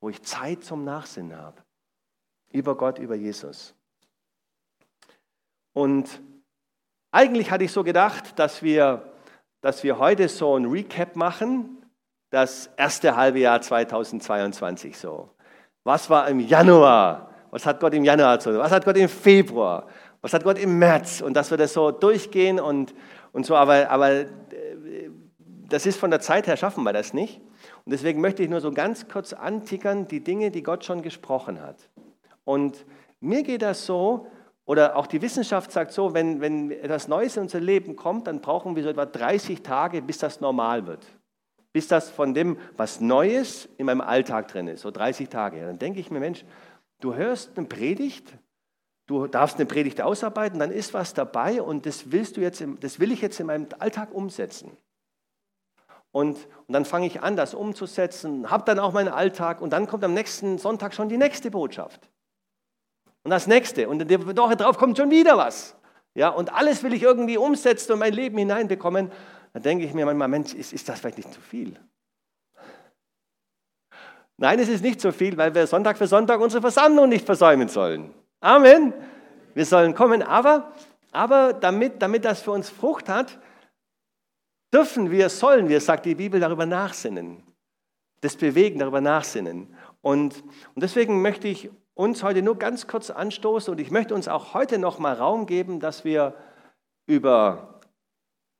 [0.00, 1.62] wo ich Zeit zum Nachsinnen habe.
[2.52, 3.74] Über Gott, über Jesus.
[5.72, 6.20] Und
[7.10, 9.12] eigentlich hatte ich so gedacht, dass wir,
[9.60, 11.82] dass wir heute so ein Recap machen
[12.30, 15.30] das erste halbe Jahr 2022 so?
[15.84, 17.30] Was war im Januar?
[17.50, 18.58] Was hat Gott im Januar zu tun?
[18.58, 19.86] Was hat Gott im Februar?
[20.22, 21.20] Was hat Gott im März?
[21.20, 22.94] Und dass wir das so durchgehen und,
[23.32, 24.26] und so, aber, aber äh,
[25.68, 27.40] das ist von der Zeit her, schaffen wir das nicht.
[27.84, 31.60] Und deswegen möchte ich nur so ganz kurz antickern, die Dinge, die Gott schon gesprochen
[31.60, 31.88] hat.
[32.44, 32.86] Und
[33.20, 34.26] mir geht das so,
[34.64, 38.40] oder auch die Wissenschaft sagt so, wenn, wenn etwas Neues in unser Leben kommt, dann
[38.40, 41.04] brauchen wir so etwa 30 Tage, bis das normal wird
[41.72, 45.60] bis das von dem, was Neues in meinem Alltag drin ist, so 30 Tage.
[45.60, 46.44] Dann denke ich mir, Mensch,
[47.00, 48.36] du hörst eine Predigt,
[49.12, 52.98] du darfst eine Predigt ausarbeiten, dann ist was dabei und das willst du jetzt, das
[52.98, 54.76] will ich jetzt in meinem Alltag umsetzen.
[56.10, 59.86] Und, und dann fange ich an, das umzusetzen, habe dann auch meinen Alltag und dann
[59.86, 62.10] kommt am nächsten Sonntag schon die nächste Botschaft.
[63.24, 63.88] Und das nächste.
[63.88, 65.76] Und in der Woche drauf kommt schon wieder was.
[66.14, 69.10] Ja, und alles will ich irgendwie umsetzen und mein Leben hineinbekommen.
[69.54, 71.78] Dann denke ich mir manchmal, Mensch, ist, ist das vielleicht nicht zu viel?
[74.36, 77.68] Nein, es ist nicht zu viel, weil wir Sonntag für Sonntag unsere Versammlung nicht versäumen
[77.68, 78.12] sollen.
[78.42, 78.92] Amen.
[79.54, 80.72] Wir sollen kommen, aber,
[81.12, 83.38] aber damit, damit das für uns Frucht hat,
[84.74, 87.44] dürfen wir, sollen wir, sagt die Bibel, darüber nachsinnen.
[88.20, 89.72] Das Bewegen, darüber nachsinnen.
[90.00, 90.42] Und,
[90.74, 94.54] und deswegen möchte ich uns heute nur ganz kurz anstoßen und ich möchte uns auch
[94.54, 96.34] heute noch mal Raum geben, dass wir
[97.06, 97.80] über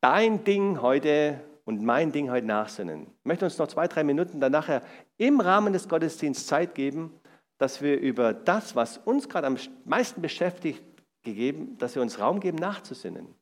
[0.00, 3.08] dein Ding heute und mein Ding heute nachsinnen.
[3.18, 4.82] Ich möchte uns noch zwei, drei Minuten dann nachher
[5.16, 7.18] im Rahmen des Gottesdienstes Zeit geben,
[7.62, 10.82] dass wir über das, was uns gerade am meisten beschäftigt,
[11.22, 13.36] gegeben, dass wir uns Raum geben, nachzusinnen.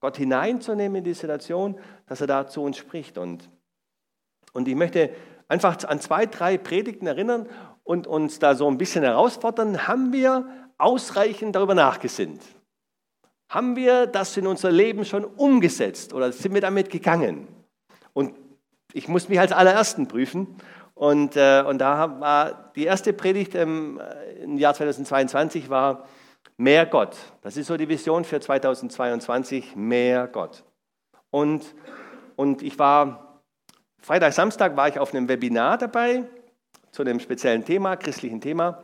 [0.00, 3.16] Gott hineinzunehmen in die Situation, dass er da zu uns spricht.
[3.16, 3.48] Und,
[4.52, 5.10] und ich möchte
[5.46, 7.48] einfach an zwei, drei Predigten erinnern
[7.84, 12.42] und uns da so ein bisschen herausfordern, haben wir ausreichend darüber nachgesinnt?
[13.48, 17.46] Haben wir das in unser Leben schon umgesetzt oder sind wir damit gegangen?
[18.14, 18.34] Und
[18.92, 20.56] ich muss mich als allerersten prüfen.
[21.00, 23.98] Und, äh, und da war die erste Predigt im,
[24.42, 26.04] im Jahr 2022 war
[26.58, 27.16] mehr Gott.
[27.40, 30.62] Das ist so die Vision für 2022, mehr Gott.
[31.30, 31.74] Und,
[32.36, 33.40] und ich war,
[34.02, 36.24] Freitag, Samstag war ich auf einem Webinar dabei
[36.90, 38.82] zu einem speziellen Thema, christlichen Thema.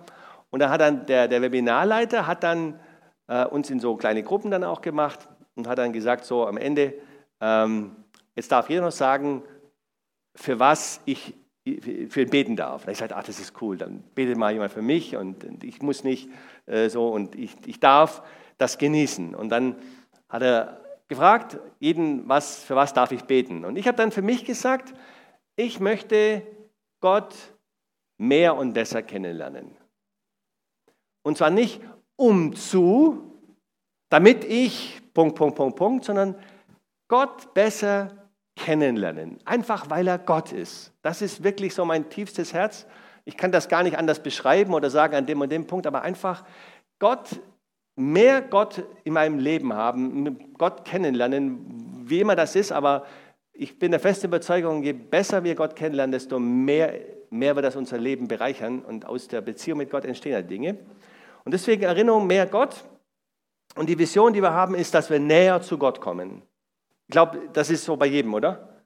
[0.48, 2.80] Und da hat dann der, der Webinarleiter hat dann
[3.26, 6.56] äh, uns in so kleine Gruppen dann auch gemacht und hat dann gesagt, so am
[6.56, 6.94] Ende,
[7.42, 7.94] ähm,
[8.34, 9.42] jetzt darf jeder noch sagen,
[10.34, 11.34] für was ich
[12.08, 12.86] für ihn beten darf.
[12.86, 15.82] Und ich sagte, ach, das ist cool, dann betet mal jemand für mich und, ich
[15.82, 16.30] muss nicht
[16.66, 18.22] äh, so und ich, ich darf
[18.58, 19.34] das genießen.
[19.34, 19.76] Und dann
[20.28, 23.64] hat er gefragt, jeden, was, für was darf ich beten?
[23.64, 24.94] Und ich habe dann für mich gesagt,
[25.56, 26.42] ich möchte
[27.00, 27.34] Gott
[28.18, 29.76] mehr und besser kennenlernen.
[31.22, 31.80] Und zwar nicht
[32.16, 33.32] um zu,
[34.08, 36.36] damit ich, Punkt, Punkt, Punkt, Punkt, sondern
[37.08, 38.25] Gott besser
[38.66, 39.38] kennenlernen.
[39.44, 40.92] Einfach weil er Gott ist.
[41.02, 42.84] Das ist wirklich so mein tiefstes Herz.
[43.24, 46.02] Ich kann das gar nicht anders beschreiben oder sagen an dem und dem Punkt, aber
[46.02, 46.44] einfach
[46.98, 47.40] Gott,
[47.94, 51.60] mehr Gott in meinem Leben haben, Gott kennenlernen,
[52.08, 53.06] wie immer das ist, aber
[53.52, 56.92] ich bin der festen Überzeugung, je besser wir Gott kennenlernen, desto mehr,
[57.30, 60.76] mehr wird das unser Leben bereichern und aus der Beziehung mit Gott entstehen halt Dinge.
[61.44, 62.84] Und deswegen Erinnerung mehr Gott.
[63.76, 66.42] Und die Vision, die wir haben, ist, dass wir näher zu Gott kommen.
[67.08, 68.84] Ich glaube, das ist so bei jedem, oder?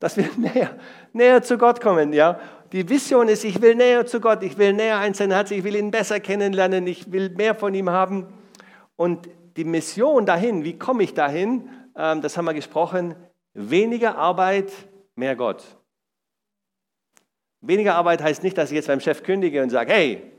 [0.00, 0.76] Dass wir näher,
[1.12, 2.40] näher zu Gott kommen, ja.
[2.72, 5.62] Die Vision ist, ich will näher zu Gott, ich will näher an sein Herz, ich
[5.62, 8.26] will ihn besser kennenlernen, ich will mehr von ihm haben.
[8.96, 11.68] Und die Mission dahin, wie komme ich dahin?
[11.96, 13.14] Ähm, das haben wir gesprochen.
[13.54, 14.72] Weniger Arbeit,
[15.14, 15.62] mehr Gott.
[17.60, 20.32] Weniger Arbeit heißt nicht, dass ich jetzt beim Chef kündige und sage, hey,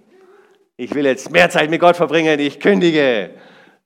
[0.76, 3.30] ich will jetzt mehr Zeit mit Gott verbringen, ich kündige.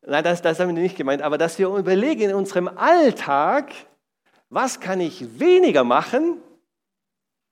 [0.09, 3.73] Nein, das, das haben wir nicht gemeint, aber dass wir überlegen in unserem Alltag,
[4.49, 6.41] was kann ich weniger machen,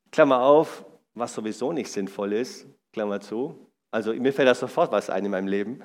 [0.10, 3.70] Klammer auf, was sowieso nicht sinnvoll ist, Klammer zu.
[3.92, 5.84] Also mir fällt da sofort was ein in meinem Leben.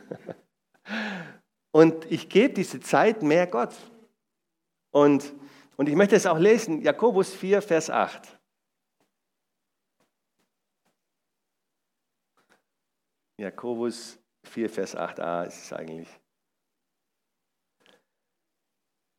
[1.73, 3.75] Und ich gebe diese Zeit mehr Gott.
[4.93, 5.33] Und,
[5.77, 8.39] und ich möchte es auch lesen, Jakobus 4, Vers 8.
[13.39, 16.09] Jakobus 4, Vers 8a ist es eigentlich.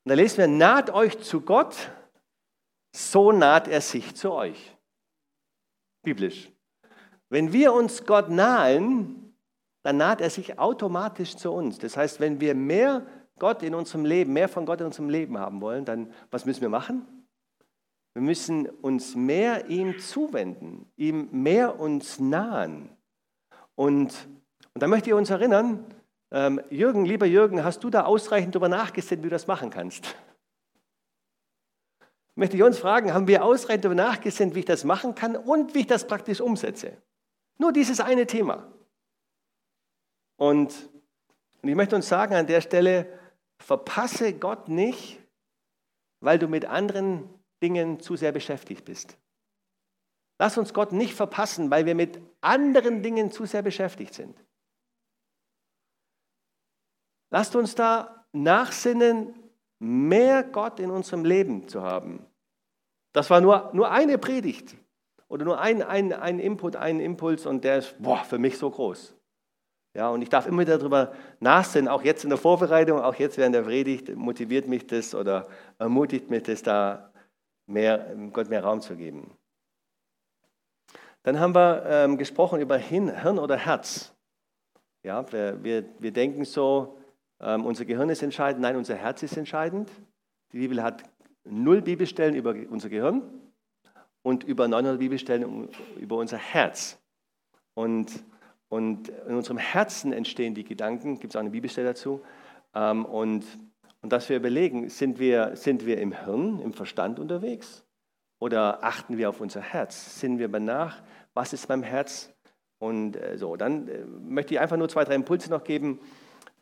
[0.04, 1.92] Und da lesen wir, naht euch zu Gott,
[2.96, 4.76] so naht er sich zu euch.
[6.04, 6.52] Biblisch.
[7.30, 9.36] Wenn wir uns Gott nahen,
[9.84, 11.78] dann naht er sich automatisch zu uns.
[11.80, 13.06] Das heißt, wenn wir mehr
[13.40, 16.62] Gott in unserem Leben, mehr von Gott in unserem Leben haben wollen, dann was müssen
[16.62, 17.26] wir machen?
[18.14, 22.90] Wir müssen uns mehr ihm zuwenden, ihm mehr uns nahen.
[23.76, 24.28] Und,
[24.74, 25.86] und da möchte ich uns erinnern,
[26.32, 30.16] ähm, Jürgen, lieber Jürgen, hast du da ausreichend darüber nachgedacht, wie du das machen kannst?
[32.36, 35.76] Möchte ich uns fragen, haben wir ausreichend darüber nachgedacht, wie ich das machen kann und
[35.76, 36.98] wie ich das praktisch umsetze?
[37.58, 38.72] Nur dieses eine Thema.
[40.38, 40.90] Und,
[41.62, 43.20] und ich möchte uns sagen an der Stelle,
[43.60, 45.20] verpasse Gott nicht,
[46.22, 47.30] weil du mit anderen
[47.62, 49.18] Dingen zu sehr beschäftigt bist.
[50.40, 54.36] Lass uns Gott nicht verpassen, weil wir mit anderen Dingen zu sehr beschäftigt sind.
[57.32, 59.34] Lasst uns da nachsinnen,
[59.80, 62.26] mehr Gott in unserem Leben zu haben.
[63.14, 64.76] Das war nur, nur eine Predigt
[65.28, 68.70] oder nur ein, ein, ein Input, ein Impuls und der ist boah, für mich so
[68.70, 69.16] groß.
[69.94, 73.38] Ja, und ich darf immer wieder darüber nachsinnen, auch jetzt in der Vorbereitung, auch jetzt
[73.38, 75.48] während der Predigt, motiviert mich das oder
[75.80, 77.12] ermutigt mich das, da
[77.66, 79.32] mehr, Gott mehr Raum zu geben.
[81.24, 84.14] Dann haben wir ähm, gesprochen über Hirn oder Herz.
[85.04, 87.01] Ja, wir, wir, wir denken so,
[87.42, 89.90] ähm, unser Gehirn ist entscheidend, nein, unser Herz ist entscheidend.
[90.54, 91.04] Die Bibel hat
[91.44, 93.24] null Bibelstellen über unser Gehirn
[94.22, 97.00] und über 900 Bibelstellen über unser Herz.
[97.74, 98.24] Und,
[98.70, 102.22] und in unserem Herzen entstehen die Gedanken, gibt es auch eine Bibelstelle dazu.
[102.76, 103.46] Ähm, und,
[104.02, 107.84] und dass wir überlegen, sind wir, sind wir im Hirn, im Verstand unterwegs?
[108.40, 110.20] Oder achten wir auf unser Herz?
[110.20, 111.02] Sinnen wir nach,
[111.34, 112.32] was ist beim Herz?
[112.80, 116.00] Und äh, so, dann äh, möchte ich einfach nur zwei, drei Impulse noch geben.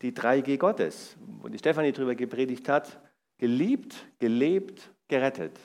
[0.02, 3.00] Die 3G Gottes, wo die Stefanie darüber gepredigt hat.
[3.38, 5.60] Geliebt, gelebt, gerettet.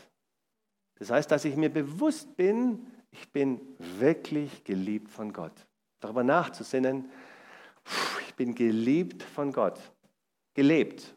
[0.96, 5.66] Das heißt, dass ich mir bewusst bin, ich bin wirklich geliebt von Gott.
[6.00, 7.10] Darüber nachzusinnen,
[8.26, 9.80] ich bin geliebt von Gott.
[10.54, 11.14] Gelebt.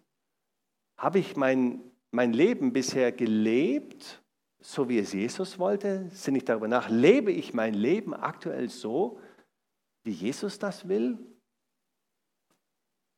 [0.98, 4.22] Habe ich mein, mein Leben bisher gelebt,
[4.60, 6.10] so wie es Jesus wollte?
[6.12, 9.20] Sinne ich darüber nach, lebe ich mein Leben aktuell so,
[10.04, 11.18] wie Jesus das will?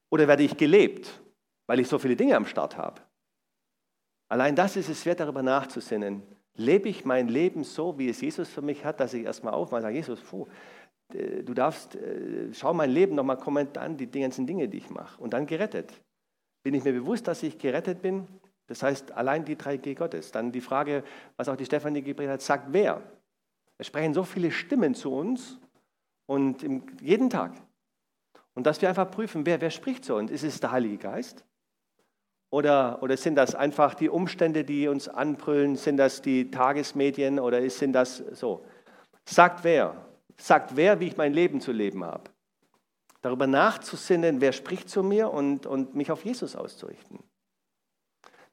[0.10, 1.22] Oder werde ich gelebt,
[1.67, 3.02] weil ich so viele Dinge am Start habe?
[4.28, 6.22] Allein das ist es wert, darüber nachzusinnen.
[6.56, 9.78] Lebe ich mein Leben so, wie es Jesus für mich hat, dass ich erstmal aufmache
[9.78, 10.48] und sage, Jesus, puh,
[11.10, 15.22] du darfst, äh, schau mein Leben nochmal komment an, die ganzen Dinge, die ich mache.
[15.22, 15.91] Und dann gerettet.
[16.63, 18.28] Bin ich mir bewusst, dass ich gerettet bin?
[18.67, 20.32] Das heißt, allein die 3G Gottes.
[20.32, 21.04] Dann die Frage,
[21.38, 23.02] was auch die Stefanie gepredigt hat, sagt wer?
[23.78, 25.58] Es sprechen so viele Stimmen zu uns
[26.28, 26.63] und
[27.02, 27.54] jeden Tag.
[28.60, 30.30] Und dass wir einfach prüfen, wer, wer spricht zu uns?
[30.30, 31.45] Ist es der Heilige Geist?
[32.50, 35.78] Oder, oder sind das einfach die Umstände, die uns anbrüllen?
[35.78, 38.65] Sind das die Tagesmedien oder sind das so?
[39.24, 39.95] Sagt wer?
[40.36, 42.32] Sagt wer, wie ich mein Leben zu leben habe?
[43.22, 47.19] Darüber nachzusinnen, wer spricht zu mir und, und mich auf Jesus auszurichten.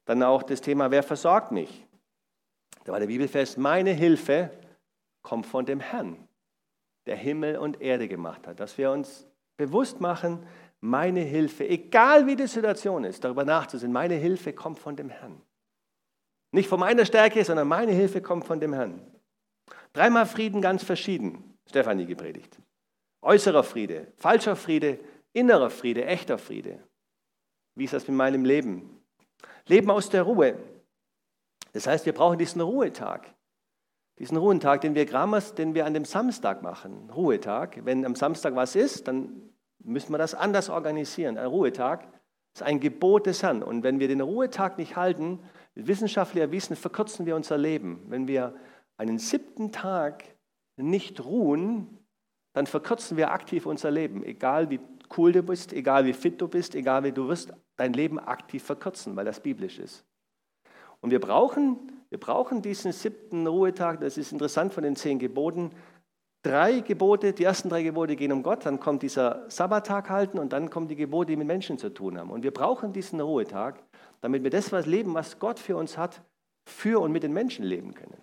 [0.04, 1.84] Dann auch das Thema, wer versorgt mich?
[2.84, 4.50] Da war der Bibelfest, meine Hilfe
[5.22, 6.28] kommt von dem Herrn,
[7.06, 8.60] der Himmel und Erde gemacht hat.
[8.60, 10.46] Dass wir uns bewusst machen,
[10.80, 15.40] meine Hilfe, egal wie die Situation ist, darüber nachzusehen, meine Hilfe kommt von dem Herrn.
[16.52, 19.00] Nicht von meiner Stärke, sondern meine Hilfe kommt von dem Herrn.
[19.92, 22.58] Dreimal Frieden ganz verschieden, Stefanie gepredigt.
[23.22, 25.00] Äußerer Friede, falscher Friede,
[25.32, 26.82] innerer Friede, echter Friede.
[27.74, 29.02] Wie ist das mit meinem Leben?
[29.66, 30.58] Leben aus der Ruhe.
[31.72, 33.34] Das heißt, wir brauchen diesen Ruhetag.
[34.18, 37.10] Diesen Ruhetag, den wir Grammers, den wir an dem Samstag machen.
[37.14, 37.84] Ruhetag.
[37.84, 41.36] Wenn am Samstag was ist, dann müssen wir das anders organisieren.
[41.36, 42.08] Ein Ruhetag
[42.54, 43.62] ist ein Gebot des Herrn.
[43.62, 45.40] Und wenn wir den Ruhetag nicht halten,
[45.74, 48.04] wissenschaftlich erwiesen, verkürzen wir unser Leben.
[48.08, 48.54] Wenn wir
[48.96, 50.24] einen siebten Tag
[50.76, 51.98] nicht ruhen,
[52.54, 54.24] dann verkürzen wir aktiv unser Leben.
[54.24, 54.80] Egal wie
[55.16, 58.62] cool du bist, egal wie fit du bist, egal wie du wirst, dein Leben aktiv
[58.62, 60.06] verkürzen, weil das biblisch ist.
[61.00, 65.70] Und wir brauchen, wir brauchen diesen siebten Ruhetag, das ist interessant von den zehn Geboten,
[66.42, 70.52] drei Gebote, die ersten drei Gebote gehen um Gott, dann kommt dieser Sabbattag halten und
[70.52, 72.30] dann kommen die Gebote, die mit Menschen zu tun haben.
[72.30, 73.82] Und wir brauchen diesen Ruhetag,
[74.20, 76.22] damit wir das was leben, was Gott für uns hat,
[76.64, 78.20] für und mit den Menschen leben können.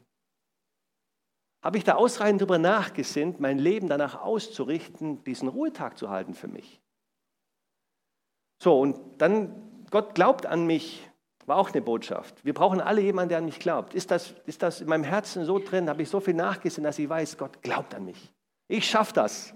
[1.64, 6.50] Habe ich da ausreichend darüber nachgesinnt, mein Leben danach auszurichten, diesen Ruhetag zu halten für
[6.50, 6.82] mich?
[8.62, 11.10] So, und dann, Gott glaubt an mich,
[11.46, 12.44] war auch eine Botschaft.
[12.44, 13.94] Wir brauchen alle jemanden, der an mich glaubt.
[13.94, 15.90] Ist das, ist das in meinem Herzen so drin?
[15.90, 18.32] Habe ich so viel nachgesehen, dass ich weiß, Gott glaubt an mich.
[18.68, 19.54] Ich schaffe das.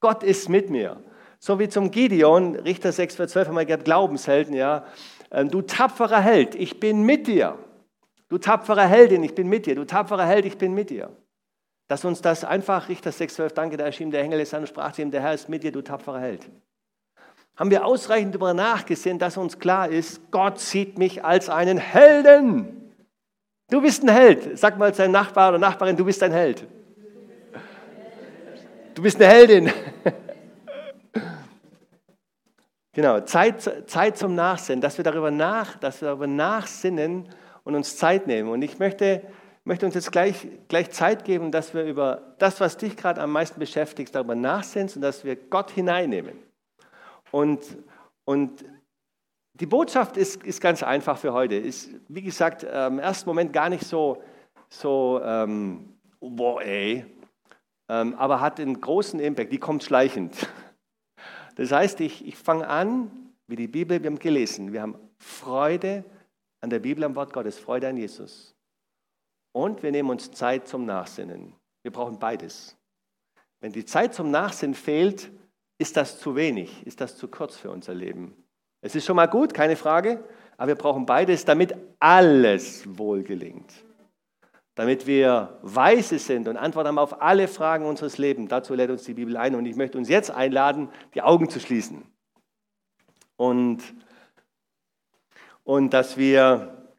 [0.00, 1.02] Gott ist mit mir.
[1.38, 4.86] So wie zum Gideon, Richter 6, Vers 12, haben wir gesagt, Glaubenshelden, ja.
[5.30, 7.58] Ähm, du tapferer Held, ich bin mit dir.
[8.28, 9.74] Du tapferer Heldin, ich bin mit dir.
[9.74, 11.10] Du tapferer Held, ich bin mit dir.
[11.88, 14.68] Dass uns das einfach, Richter 6, 12, danke, da erschien der Engel des Herrn und
[14.68, 16.48] sprach zu ihm, der Herr ist mit dir, du tapferer Held
[17.56, 22.92] haben wir ausreichend darüber nachgesehen, dass uns klar ist, Gott sieht mich als einen Helden.
[23.70, 24.58] Du bist ein Held.
[24.58, 26.66] Sag mal deinem Nachbar oder Nachbarin, du bist ein Held.
[28.94, 29.72] Du bist eine Heldin.
[32.92, 37.28] genau, Zeit, Zeit zum Nachsinnen, dass wir, darüber nach, dass wir darüber nachsinnen
[37.64, 38.50] und uns Zeit nehmen.
[38.50, 39.22] Und ich möchte,
[39.64, 43.32] möchte uns jetzt gleich, gleich Zeit geben, dass wir über das, was dich gerade am
[43.32, 46.45] meisten beschäftigt, darüber nachsinnen und dass wir Gott hineinnehmen.
[47.30, 47.60] Und,
[48.24, 48.64] und
[49.54, 51.54] die Botschaft ist, ist ganz einfach für heute.
[51.54, 54.22] Ist, wie gesagt, im ersten Moment gar nicht so,
[54.68, 57.06] so ähm, boah, ey,
[57.88, 59.52] ähm, aber hat einen großen Impact.
[59.52, 60.48] Die kommt schleichend.
[61.56, 63.10] Das heißt, ich, ich fange an,
[63.46, 66.04] wie die Bibel, wir haben gelesen, wir haben Freude
[66.60, 68.54] an der Bibel, am Wort Gottes, Freude an Jesus.
[69.52, 71.54] Und wir nehmen uns Zeit zum Nachsinnen.
[71.82, 72.76] Wir brauchen beides.
[73.60, 75.30] Wenn die Zeit zum Nachsinnen fehlt,
[75.78, 76.86] ist das zu wenig?
[76.86, 78.34] Ist das zu kurz für unser Leben?
[78.80, 80.24] Es ist schon mal gut, keine Frage,
[80.56, 83.72] aber wir brauchen beides, damit alles wohl gelingt.
[84.74, 88.50] Damit wir weise sind und Antworten haben auf alle Fragen unseres Lebens.
[88.50, 91.60] Dazu lädt uns die Bibel ein und ich möchte uns jetzt einladen, die Augen zu
[91.60, 92.04] schließen.
[93.36, 93.82] Und,
[95.64, 96.92] und dass wir,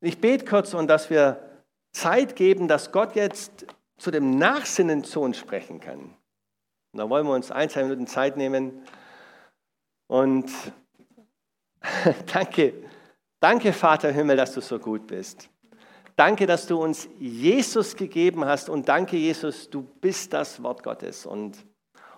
[0.00, 1.40] ich bete kurz und dass wir
[1.92, 3.66] Zeit geben, dass Gott jetzt
[3.98, 6.16] zu dem Nachsinnen zu uns sprechen kann.
[6.92, 8.82] Und da wollen wir uns ein, zwei Minuten Zeit nehmen.
[10.06, 10.50] Und
[12.32, 12.74] danke,
[13.38, 15.48] danke Vater im Himmel, dass du so gut bist.
[16.16, 21.24] Danke, dass du uns Jesus gegeben hast und danke Jesus, du bist das Wort Gottes.
[21.24, 21.56] Und,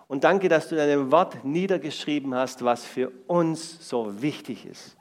[0.07, 4.97] und danke, dass du dein Wort niedergeschrieben hast, was für uns so wichtig ist.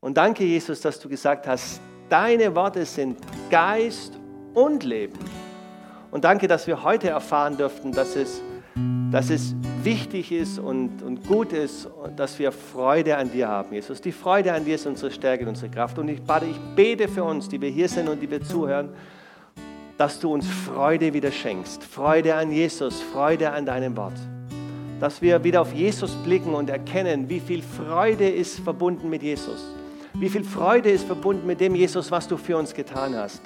[0.00, 3.18] Und danke Jesus, dass du gesagt hast, deine Worte sind
[3.50, 4.18] Geist
[4.54, 5.18] und Leben.
[6.10, 8.40] Und danke, dass wir heute erfahren dürften, dass es,
[9.10, 14.00] dass es wichtig ist und, und gut ist, dass wir Freude an dir haben, Jesus.
[14.00, 15.98] Die Freude an dir ist unsere Stärke und unsere Kraft.
[15.98, 18.90] Und ich, bade, ich bete für uns, die wir hier sind und die wir zuhören,
[19.98, 21.82] dass du uns Freude wieder schenkst.
[21.82, 24.16] Freude an Jesus, Freude an deinem Wort.
[25.00, 29.74] Dass wir wieder auf Jesus blicken und erkennen, wie viel Freude ist verbunden mit Jesus.
[30.14, 33.42] Wie viel Freude ist verbunden mit dem Jesus, was du für uns getan hast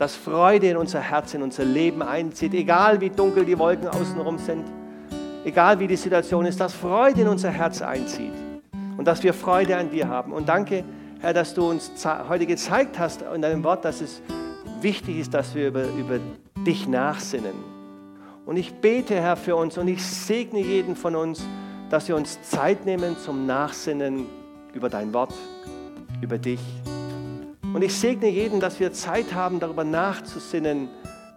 [0.00, 4.38] dass Freude in unser Herz, in unser Leben einzieht, egal wie dunkel die Wolken außenrum
[4.38, 4.64] sind,
[5.44, 8.32] egal wie die Situation ist, dass Freude in unser Herz einzieht
[8.96, 10.32] und dass wir Freude an dir haben.
[10.32, 10.84] Und danke,
[11.20, 11.92] Herr, dass du uns
[12.28, 14.22] heute gezeigt hast in deinem Wort, dass es
[14.80, 16.18] wichtig ist, dass wir über, über
[16.66, 17.54] dich nachsinnen.
[18.46, 21.44] Und ich bete, Herr, für uns und ich segne jeden von uns,
[21.90, 24.26] dass wir uns Zeit nehmen zum Nachsinnen
[24.72, 25.34] über dein Wort,
[26.20, 26.60] über dich.
[27.74, 30.88] Und ich segne jeden, dass wir Zeit haben, darüber nachzusinnen,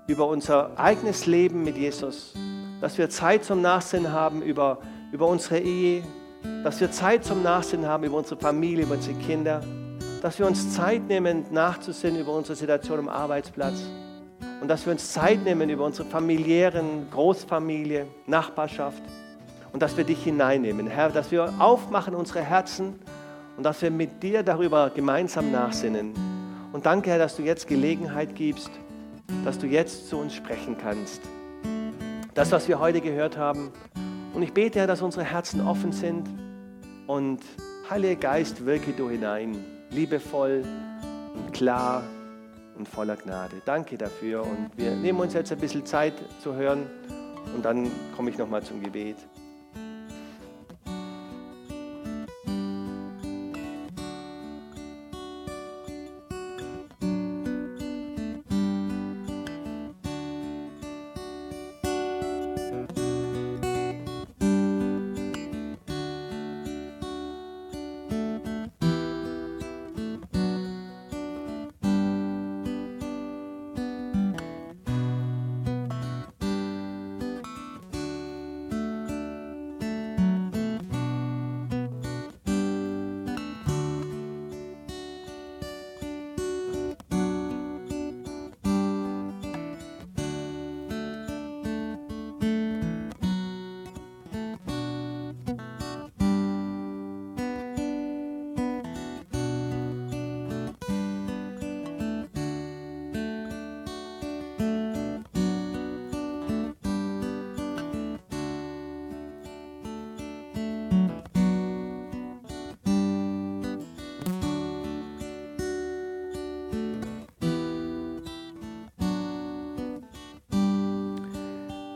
[0.07, 2.33] über unser eigenes Leben mit Jesus.
[2.83, 4.79] Dass wir Zeit zum Nachsinnen haben über,
[5.13, 6.03] über unsere Ehe.
[6.65, 9.61] Dass wir Zeit zum Nachsinnen haben über unsere Familie, über unsere Kinder.
[10.21, 13.85] Dass wir uns Zeit nehmen, nachzusinnen über unsere Situation am Arbeitsplatz.
[14.59, 19.01] Und dass wir uns Zeit nehmen über unsere familiären, Großfamilie, Nachbarschaft.
[19.71, 22.99] Und dass wir dich hineinnehmen, Herr, dass wir aufmachen unsere Herzen
[23.55, 26.13] und dass wir mit dir darüber gemeinsam nachsinnen.
[26.73, 28.71] Und danke, Herr, dass du jetzt Gelegenheit gibst,
[29.45, 31.21] dass du jetzt zu uns sprechen kannst.
[32.33, 33.71] Das, was wir heute gehört haben.
[34.33, 36.27] Und ich bete, Herr, dass unsere Herzen offen sind
[37.05, 37.41] und
[37.89, 40.63] Heiliger Geist, wirke du hinein, liebevoll
[41.35, 42.01] und klar
[42.75, 43.61] und voller Gnade.
[43.65, 46.87] Danke dafür und wir nehmen uns jetzt ein bisschen Zeit zu hören
[47.55, 49.17] und dann komme ich nochmal zum Gebet.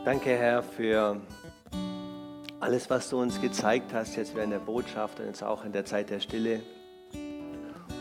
[0.08, 1.20] Danke, Herr, für
[2.60, 5.84] alles, was du uns gezeigt hast, jetzt während der Botschaft und jetzt auch in der
[5.84, 6.62] Zeit der Stille.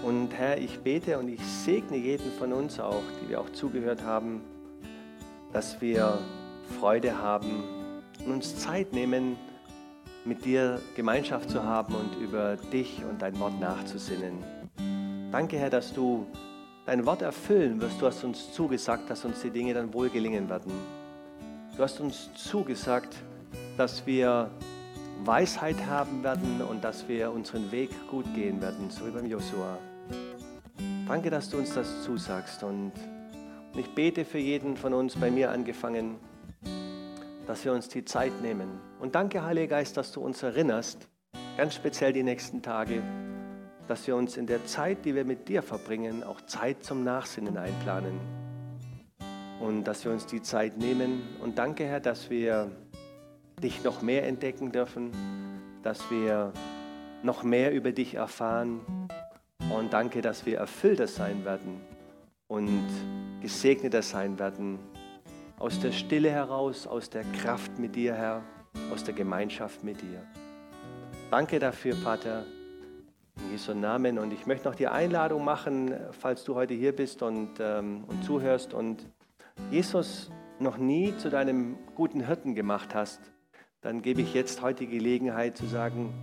[0.04, 4.04] Und Herr, ich bete und ich segne jeden von uns auch, die wir auch zugehört
[4.04, 4.42] haben,
[5.52, 6.18] dass wir
[6.80, 7.66] Freude haben
[8.26, 9.36] und uns Zeit nehmen,
[10.24, 14.46] mit dir Gemeinschaft zu haben und über dich und dein Wort nachzusinnen.
[15.34, 16.26] Danke, Herr, dass du
[16.86, 18.02] dein Wort erfüllen wirst.
[18.02, 20.72] Du hast uns zugesagt, dass uns die Dinge dann wohl gelingen werden.
[21.78, 23.16] Du hast uns zugesagt,
[23.78, 24.50] dass wir
[25.24, 29.78] Weisheit haben werden und dass wir unseren Weg gut gehen werden, so wie beim Josua.
[31.08, 32.94] Danke, dass du uns das zusagst und
[33.76, 36.16] ich bete für jeden von uns, bei mir angefangen,
[37.46, 38.80] dass wir uns die Zeit nehmen.
[39.00, 41.08] Und danke, Heiliger Geist, dass du uns erinnerst,
[41.58, 43.04] ganz speziell die nächsten Tage,
[43.88, 47.56] dass wir uns in der Zeit, die wir mit dir verbringen, auch Zeit zum Nachsinnen
[47.56, 48.47] einplanen
[49.60, 51.24] und dass wir uns die Zeit nehmen.
[51.42, 52.72] Und danke, Herr, dass wir
[53.62, 55.12] dich noch mehr entdecken dürfen,
[55.84, 56.54] dass wir
[57.24, 58.82] noch mehr über dich erfahren.
[59.76, 61.82] Und danke, dass wir erfüllter sein werden
[62.48, 62.88] und
[63.42, 64.80] gesegneter sein werden.
[65.60, 68.44] Aus der Stille heraus, aus der Kraft mit dir, Herr,
[68.94, 70.24] aus der Gemeinschaft mit dir.
[71.32, 72.46] Danke dafür, Vater,
[73.38, 74.20] in Jesu Namen.
[74.20, 78.24] Und ich möchte noch die Einladung machen, falls du heute hier bist und, ähm, und
[78.24, 79.06] zuhörst und
[79.72, 83.20] Jesus noch nie zu deinem guten Hirten gemacht hast,
[83.82, 86.14] dann gebe ich jetzt heute die Gelegenheit zu sagen,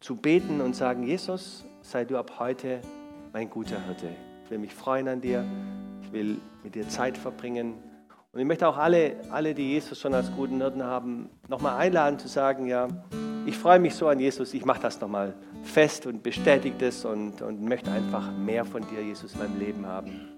[0.00, 2.80] zu beten und sagen, Jesus, sei du ab heute
[3.32, 4.08] mein guter Hirte.
[4.44, 5.44] Ich will mich freuen an dir,
[6.02, 7.74] ich will mit dir Zeit verbringen.
[8.32, 12.18] Und ich möchte auch alle, alle die Jesus schon als guten Hirten haben, nochmal einladen
[12.18, 12.88] zu sagen, ja,
[13.46, 17.42] ich freue mich so an Jesus, ich mache das nochmal fest und bestätige das und,
[17.42, 20.28] und möchte einfach mehr von dir, Jesus, in meinem Leben haben.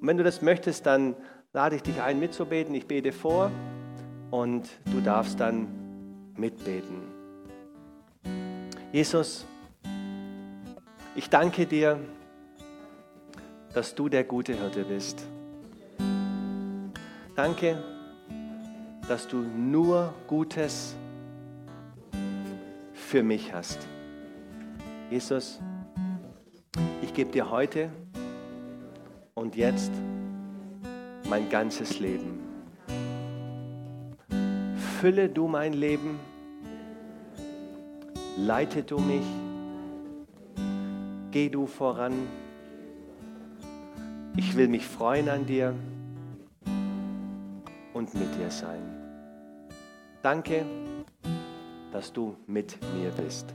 [0.00, 1.14] Und wenn du das möchtest, dann
[1.56, 2.74] lade ich dich ein, mitzubeten.
[2.74, 3.50] Ich bete vor
[4.30, 5.66] und du darfst dann
[6.36, 7.00] mitbeten.
[8.92, 9.46] Jesus,
[11.14, 11.98] ich danke dir,
[13.72, 15.26] dass du der gute Hirte bist.
[17.34, 17.82] Danke,
[19.08, 20.94] dass du nur Gutes
[22.92, 23.78] für mich hast.
[25.10, 25.58] Jesus,
[27.00, 27.88] ich gebe dir heute
[29.32, 29.92] und jetzt
[31.28, 32.40] mein ganzes Leben.
[35.00, 36.18] Fülle du mein Leben,
[38.36, 39.26] leite du mich,
[41.30, 42.14] geh du voran.
[44.36, 45.74] Ich will mich freuen an dir
[47.92, 48.82] und mit dir sein.
[50.22, 50.64] Danke
[51.96, 53.54] dass du mit mir bist.